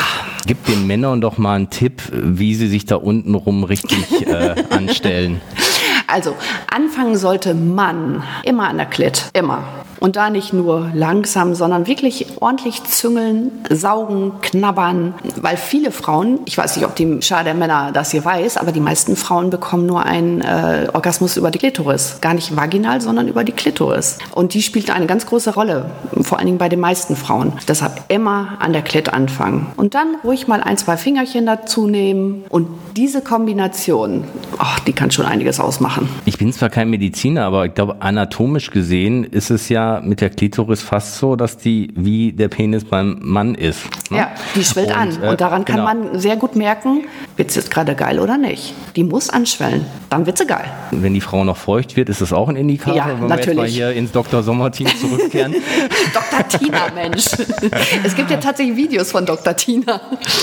[0.48, 4.56] Gib den Männern doch mal einen Tipp, wie sie sich da unten rum richtig äh,
[4.72, 5.40] anstellen.
[6.08, 6.36] also
[6.70, 9.30] anfangen sollte man immer an der Klit.
[9.34, 9.64] Immer.
[10.02, 15.14] Und da nicht nur langsam, sondern wirklich ordentlich züngeln, saugen, knabbern.
[15.40, 18.72] Weil viele Frauen, ich weiß nicht, ob die Schar der Männer das hier weiß, aber
[18.72, 22.18] die meisten Frauen bekommen nur einen äh, Orgasmus über die Klitoris.
[22.20, 24.18] Gar nicht vaginal, sondern über die Klitoris.
[24.32, 25.92] Und die spielt eine ganz große Rolle,
[26.22, 27.54] vor allen Dingen bei den meisten Frauen.
[27.68, 29.68] Deshalb immer an der Klit anfangen.
[29.78, 32.44] Und dann ruhig mal ein, zwei Fingerchen dazu nehmen.
[32.50, 34.26] Und diese Kombination,
[34.58, 36.10] ach, die kann schon einiges ausmachen.
[36.26, 40.30] Ich bin zwar kein Mediziner, aber ich glaube, anatomisch gesehen ist es ja mit der
[40.30, 43.84] Klitoris fast so, dass die wie der Penis beim Mann ist.
[44.10, 44.18] Ne?
[44.18, 45.24] Ja, die schwillt und, an.
[45.24, 45.88] Äh, und daran kann genau.
[45.88, 47.06] man sehr gut merken,
[47.38, 48.74] wird es jetzt gerade geil oder nicht.
[48.96, 49.86] Die muss anschwellen.
[50.10, 50.66] Dann wird sie geil.
[50.92, 53.46] Wenn die Frau noch feucht wird, ist das auch ein Indikator, ja, wenn natürlich.
[53.46, 54.44] wir jetzt mal hier ins Dr.
[54.44, 55.56] Sommer-Team zurückkehren.
[56.14, 56.60] Dr.
[56.60, 57.26] Tina, Mensch.
[58.04, 59.56] es gibt ja tatsächlich Videos von Dr.
[59.56, 60.02] Tina.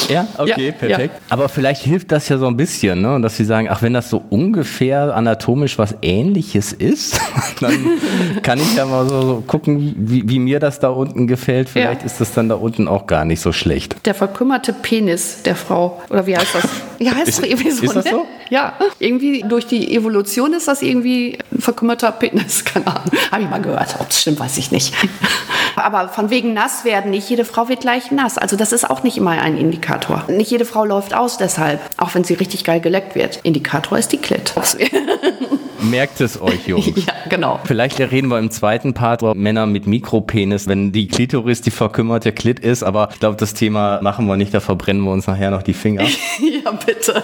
[0.08, 1.14] Ja, okay, ja, perfekt.
[1.14, 1.20] Ja.
[1.28, 3.20] Aber vielleicht hilft das ja so ein bisschen, ne?
[3.20, 7.20] dass sie sagen, ach, wenn das so ungefähr anatomisch was ähnliches ist,
[7.60, 7.98] dann
[8.42, 11.68] kann ich ja mal so, so gucken, wie, wie, mir das da unten gefällt.
[11.68, 12.06] Vielleicht ja.
[12.06, 13.96] ist das dann da unten auch gar nicht so schlecht.
[14.06, 16.68] Der verkümmerte Penis der Frau, oder wie heißt das?
[17.00, 17.84] Ja, heißt ist, irgendwie so.
[17.84, 18.10] Ist das ne?
[18.10, 18.26] so?
[18.50, 22.64] Ja, irgendwie durch die Evolution ist das irgendwie ein verkümmerter Penis.
[22.64, 23.10] Keine Ahnung.
[23.30, 23.96] Habe ich mal gehört.
[24.00, 24.94] Ob es stimmt, weiß ich nicht.
[25.76, 28.38] Aber von wegen nass werden, nicht jede Frau wird gleich nass.
[28.38, 30.24] Also das ist auch nicht immer ein Indikator.
[30.28, 33.40] Nicht jede Frau läuft aus deshalb, auch wenn sie richtig geil geleckt wird.
[33.42, 34.54] Indikator ist die Klit.
[35.80, 36.86] Merkt es euch, Jungs.
[36.96, 37.60] ja, genau.
[37.64, 42.32] Vielleicht reden wir im zweiten Part über Männer mit Mikropenis, wenn die Klitoris die verkümmerte
[42.32, 42.82] Klit ist.
[42.82, 45.74] Aber ich glaube, das Thema machen wir nicht, da verbrennen wir uns nachher noch die
[45.74, 46.02] Finger.
[46.02, 47.22] ja, bitte.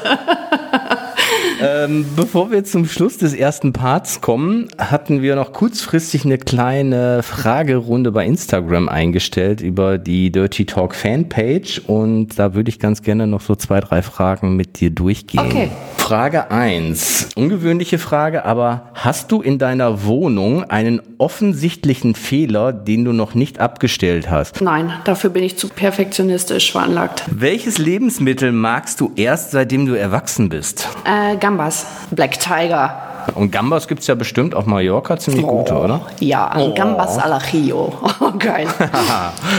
[1.64, 7.22] Ähm, bevor wir zum Schluss des ersten Parts kommen, hatten wir noch kurzfristig eine kleine
[7.22, 13.26] Fragerunde bei Instagram eingestellt über die Dirty Talk Fanpage und da würde ich ganz gerne
[13.26, 15.46] noch so zwei, drei Fragen mit dir durchgehen.
[15.46, 15.70] Okay.
[16.04, 17.30] Frage 1.
[17.34, 23.58] Ungewöhnliche Frage, aber hast du in deiner Wohnung einen offensichtlichen Fehler, den du noch nicht
[23.58, 24.60] abgestellt hast?
[24.60, 27.24] Nein, dafür bin ich zu perfektionistisch veranlagt.
[27.30, 30.90] Welches Lebensmittel magst du erst, seitdem du erwachsen bist?
[31.06, 31.86] Äh, Gambas.
[32.10, 32.96] Black Tiger.
[33.36, 36.00] Und Gambas gibt es ja bestimmt auf Mallorca ziemlich oh, gute, oder?
[36.18, 36.74] Ja, oh.
[36.74, 37.92] Gambas al Ajillo.
[38.20, 38.66] Oh, geil.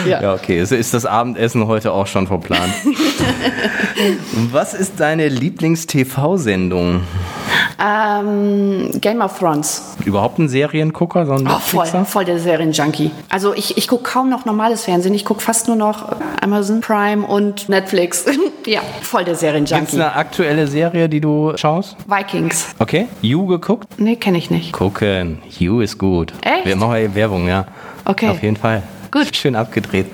[0.05, 0.21] ja.
[0.21, 0.59] ja, okay.
[0.59, 2.73] Ist, ist das Abendessen heute auch schon verplant?
[4.51, 7.01] Was ist deine Lieblings-TV-Sendung?
[7.80, 9.95] Ähm, Game of Thrones.
[10.05, 11.26] Überhaupt ein Seriengucker?
[11.26, 13.11] So ein oh, voll, voll der Serienjunkie.
[13.30, 15.13] Also ich, ich gucke kaum noch normales Fernsehen.
[15.13, 18.26] Ich gucke fast nur noch Amazon Prime und Netflix.
[18.65, 19.80] ja, voll der Serienjunkie.
[19.80, 21.97] Gibt es eine aktuelle Serie, die du schaust?
[22.07, 22.76] Vikings.
[22.80, 23.07] Okay.
[23.21, 23.88] You geguckt?
[23.97, 24.71] Nee, kenne ich nicht.
[24.71, 25.39] Gucken.
[25.59, 26.34] You ist gut.
[26.41, 26.65] Echt?
[26.65, 27.65] Wir machen ja Werbung, ja.
[28.05, 28.30] Okay.
[28.30, 28.84] Auf jeden Fall.
[29.16, 29.34] Gut.
[29.34, 30.07] Schön abgedreht.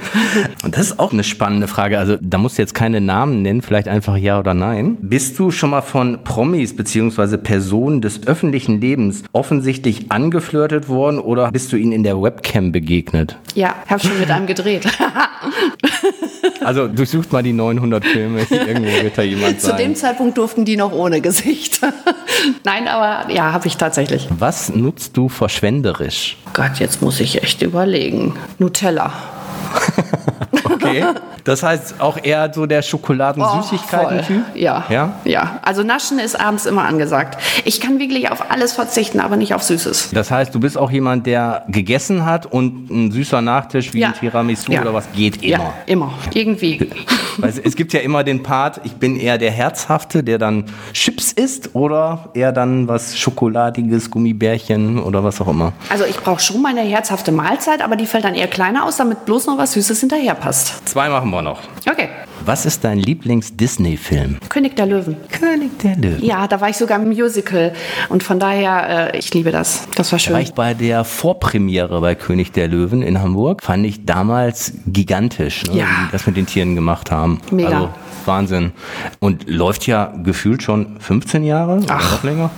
[0.63, 1.97] Und das ist auch eine spannende Frage.
[1.97, 4.95] Also da musst du jetzt keine Namen nennen, vielleicht einfach ja oder nein.
[5.01, 11.51] Bist du schon mal von Promis beziehungsweise Personen des öffentlichen Lebens offensichtlich angeflirtet worden oder
[11.51, 13.39] bist du ihnen in der Webcam begegnet?
[13.55, 14.85] Ja, habe schon mit einem gedreht.
[16.63, 19.71] also durchsucht mal die 900 Filme, irgendwo wird da jemand sein.
[19.71, 21.81] Zu dem Zeitpunkt durften die noch ohne Gesicht.
[22.63, 24.27] Nein, aber ja, habe ich tatsächlich.
[24.37, 26.37] Was nutzt du verschwenderisch?
[26.53, 28.35] Gott, jetzt muss ich echt überlegen.
[28.59, 28.90] Nutella.
[30.71, 30.99] okay.
[31.43, 34.43] Das heißt auch eher so der Schokoladen-Süßigkeiten-Typ?
[34.53, 34.85] Oh, ja.
[34.89, 35.13] ja.
[35.25, 35.59] Ja.
[35.63, 37.37] Also Naschen ist abends immer angesagt.
[37.65, 40.11] Ich kann wirklich auf alles verzichten, aber nicht auf Süßes.
[40.13, 44.09] Das heißt, du bist auch jemand, der gegessen hat und ein süßer Nachtisch wie ja.
[44.09, 44.81] ein Tiramisu ja.
[44.81, 45.51] oder was geht immer.
[45.51, 46.13] Ja, immer.
[46.33, 46.89] Irgendwie.
[47.37, 51.31] Weil es gibt ja immer den Part, ich bin eher der Herzhafte, der dann Chips
[51.31, 55.73] isst oder eher dann was Schokoladiges, Gummibärchen oder was auch immer.
[55.89, 59.25] Also ich brauche schon meine herzhafte Mahlzeit, aber die fällt dann eher kleiner aus, damit
[59.25, 60.87] bloß noch was Süßes hinterher passt.
[60.87, 61.61] Zwei machen wir noch.
[61.89, 62.09] Okay.
[62.45, 64.37] Was ist dein Lieblings-Disney-Film?
[64.49, 65.15] König der Löwen.
[65.29, 66.23] König der Löwen.
[66.23, 67.73] Ja, da war ich sogar im Musical
[68.09, 69.87] und von daher, äh, ich liebe das.
[69.95, 70.37] Das war schön.
[70.37, 75.79] Ich bei der Vorpremiere bei König der Löwen in Hamburg, fand ich damals gigantisch, ne,
[75.79, 75.85] ja.
[75.85, 77.41] wie die das mit den Tieren gemacht haben.
[77.51, 77.69] Mega.
[77.69, 77.89] Also
[78.25, 78.71] Wahnsinn.
[79.19, 81.95] Und läuft ja gefühlt schon 15 Jahre Ach.
[81.95, 82.51] oder noch länger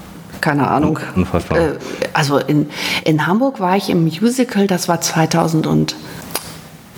[0.44, 1.00] keine Ahnung.
[1.16, 1.58] Unfassbar.
[1.58, 1.74] Äh,
[2.12, 2.70] also in,
[3.06, 5.96] in Hamburg war ich im Musical, das war 2000 und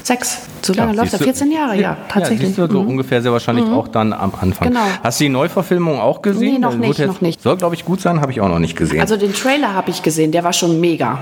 [0.05, 0.37] Sechs.
[0.61, 1.19] So lange ja, läuft er.
[1.19, 2.55] 14 Jahre, ja, tatsächlich.
[2.55, 2.89] Ja, du, so mhm.
[2.89, 3.73] ungefähr sehr wahrscheinlich mhm.
[3.73, 4.67] auch dann am Anfang.
[4.67, 4.85] Genau.
[5.01, 6.53] Hast du die Neuverfilmung auch gesehen?
[6.53, 7.41] Nee, noch nicht, noch nicht.
[7.41, 9.01] Soll, glaube ich, gut sein, habe ich auch noch nicht gesehen.
[9.01, 11.17] Also den Trailer habe ich gesehen, der war schon mega.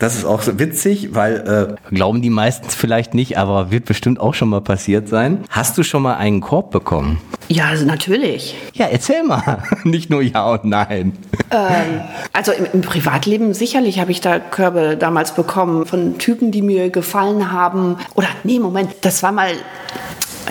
[0.00, 4.18] Das ist auch so witzig, weil äh, glauben die meistens vielleicht nicht, aber wird bestimmt
[4.18, 5.44] auch schon mal passiert sein.
[5.50, 7.20] Hast du schon mal einen Korb bekommen?
[7.48, 8.56] Ja, also natürlich.
[8.72, 9.62] Ja, erzähl mal.
[9.84, 11.12] nicht nur ja und nein.
[11.50, 12.00] Ähm,
[12.32, 16.88] also im, im, Privatleben sicherlich habe ich da Körbe damals bekommen von Typen, die mir
[16.88, 17.96] gefallen haben.
[18.14, 19.50] Oder nee, Moment, das war mal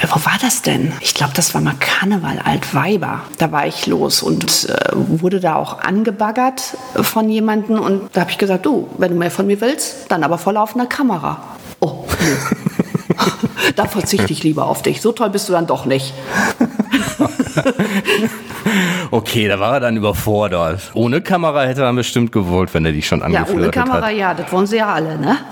[0.07, 0.93] wo war das denn?
[1.01, 3.21] Ich glaube, das war mal Karneval Altweiber.
[3.37, 8.31] Da war ich los und äh, wurde da auch angebaggert von jemandem und da habe
[8.31, 11.41] ich gesagt, du, wenn du mehr von mir willst, dann aber vor laufender Kamera.
[11.79, 13.15] Oh, nee.
[13.75, 15.01] da verzichte ich lieber auf dich.
[15.01, 16.13] So toll bist du dann doch nicht.
[19.11, 20.91] okay, da war er dann überfordert.
[20.93, 23.57] Ohne Kamera hätte er bestimmt gewollt, wenn er dich schon angeflirtet hat.
[23.57, 24.15] Ja, ohne Kamera, hat.
[24.15, 25.37] ja, das wollen sie ja alle, ne?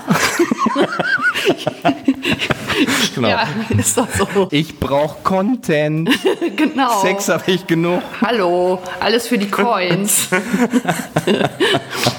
[3.14, 3.28] genau.
[3.28, 4.48] Ja, ist doch so.
[4.50, 6.10] Ich brauche Content.
[6.56, 7.00] genau.
[7.00, 8.02] Sex habe ich genug.
[8.20, 10.28] Hallo, alles für die Coins.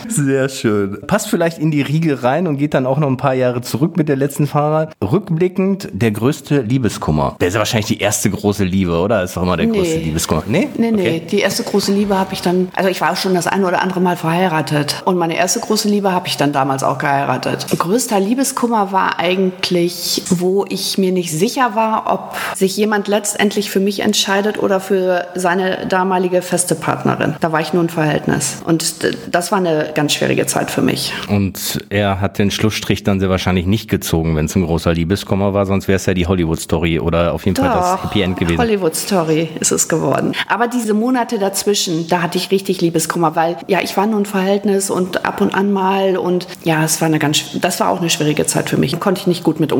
[0.08, 1.02] Sehr schön.
[1.08, 3.96] Passt vielleicht in die Riege rein und geht dann auch noch ein paar Jahre zurück
[3.96, 4.94] mit der letzten Fahrrad.
[5.04, 7.36] Rückblickend der größte Liebeskummer.
[7.40, 9.24] Der ist ja wahrscheinlich die erste große Liebe, oder?
[9.24, 9.78] Ist doch immer der nee.
[9.78, 10.44] größte Liebeskummer.
[10.48, 10.70] Nee?
[10.78, 11.02] Nee, nee.
[11.02, 11.22] Okay.
[11.32, 13.82] Die erste große Liebe habe ich dann, also ich war auch schon das eine oder
[13.82, 15.04] andere Mal verheiratet.
[15.06, 17.68] Und meine erste große Liebe habe ich dann damals auch geheiratet.
[17.78, 19.99] Größter Liebeskummer war eigentlich,
[20.30, 25.28] wo ich mir nicht sicher war, ob sich jemand letztendlich für mich entscheidet oder für
[25.36, 27.36] seine damalige feste Partnerin.
[27.40, 28.62] Da war ich nur ein Verhältnis.
[28.66, 28.96] Und
[29.32, 31.14] das war eine ganz schwierige Zeit für mich.
[31.28, 35.54] Und er hat den Schlussstrich dann sehr wahrscheinlich nicht gezogen, wenn es ein großer Liebeskummer
[35.54, 38.38] war, sonst wäre es ja die Hollywood-Story oder auf jeden Doch, Fall das Happy End
[38.38, 38.60] gewesen.
[38.60, 40.34] Hollywood-Story ist es geworden.
[40.48, 44.26] Aber diese Monate dazwischen, da hatte ich richtig Liebeskummer, weil ja, ich war nur ein
[44.26, 48.00] Verhältnis und ab und an mal und ja, es war eine ganz, das war auch
[48.00, 49.00] eine schwierige Zeit für mich.
[49.00, 49.79] Konnte ich nicht gut mit umgehen.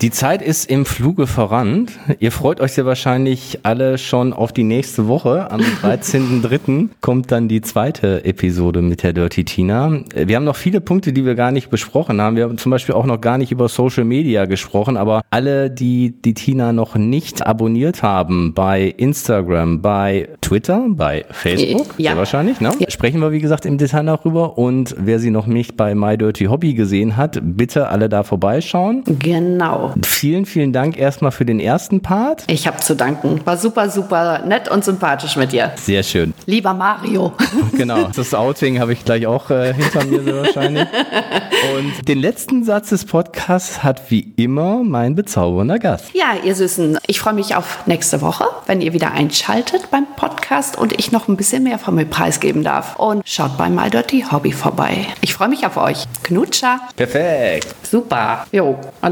[0.00, 1.86] Die Zeit ist im Fluge voran.
[2.20, 5.50] Ihr freut euch ja wahrscheinlich alle schon auf die nächste Woche.
[5.50, 6.88] Am 13.03.
[7.02, 10.00] kommt dann die zweite Episode mit der Dirty Tina.
[10.14, 12.36] Wir haben noch viele Punkte, die wir gar nicht besprochen haben.
[12.36, 16.14] Wir haben zum Beispiel auch noch gar nicht über Social Media gesprochen, aber alle, die
[16.24, 22.12] die Tina noch nicht abonniert haben bei Instagram, bei Twitter, bei Facebook, ja.
[22.12, 22.72] sehr wahrscheinlich, ne?
[22.78, 22.90] Ja.
[22.90, 24.56] sprechen wir wie gesagt im Detail darüber.
[24.56, 29.04] Und wer sie noch nicht bei My Dirty Hobby gesehen hat, bitte alle da vorbeischauen.
[29.30, 29.94] Genau.
[30.04, 32.42] Vielen, vielen Dank erstmal für den ersten Part.
[32.48, 33.40] Ich habe zu danken.
[33.44, 35.70] War super, super nett und sympathisch mit dir.
[35.76, 36.34] Sehr schön.
[36.46, 37.32] Lieber Mario.
[37.76, 38.08] Genau.
[38.14, 40.86] Das Outing habe ich gleich auch äh, hinter mir sehr wahrscheinlich.
[41.76, 46.06] Und den letzten Satz des Podcasts hat wie immer mein bezaubernder Gast.
[46.12, 50.76] Ja, ihr Süßen, ich freue mich auf nächste Woche, wenn ihr wieder einschaltet beim Podcast
[50.76, 52.96] und ich noch ein bisschen mehr von mir preisgeben darf.
[52.96, 55.06] Und schaut bei My Dirty Hobby vorbei.
[55.20, 56.04] Ich freue mich auf euch.
[56.22, 56.80] Knutscher.
[56.96, 57.74] Perfekt.
[57.82, 58.46] Super.
[58.52, 58.78] Jo,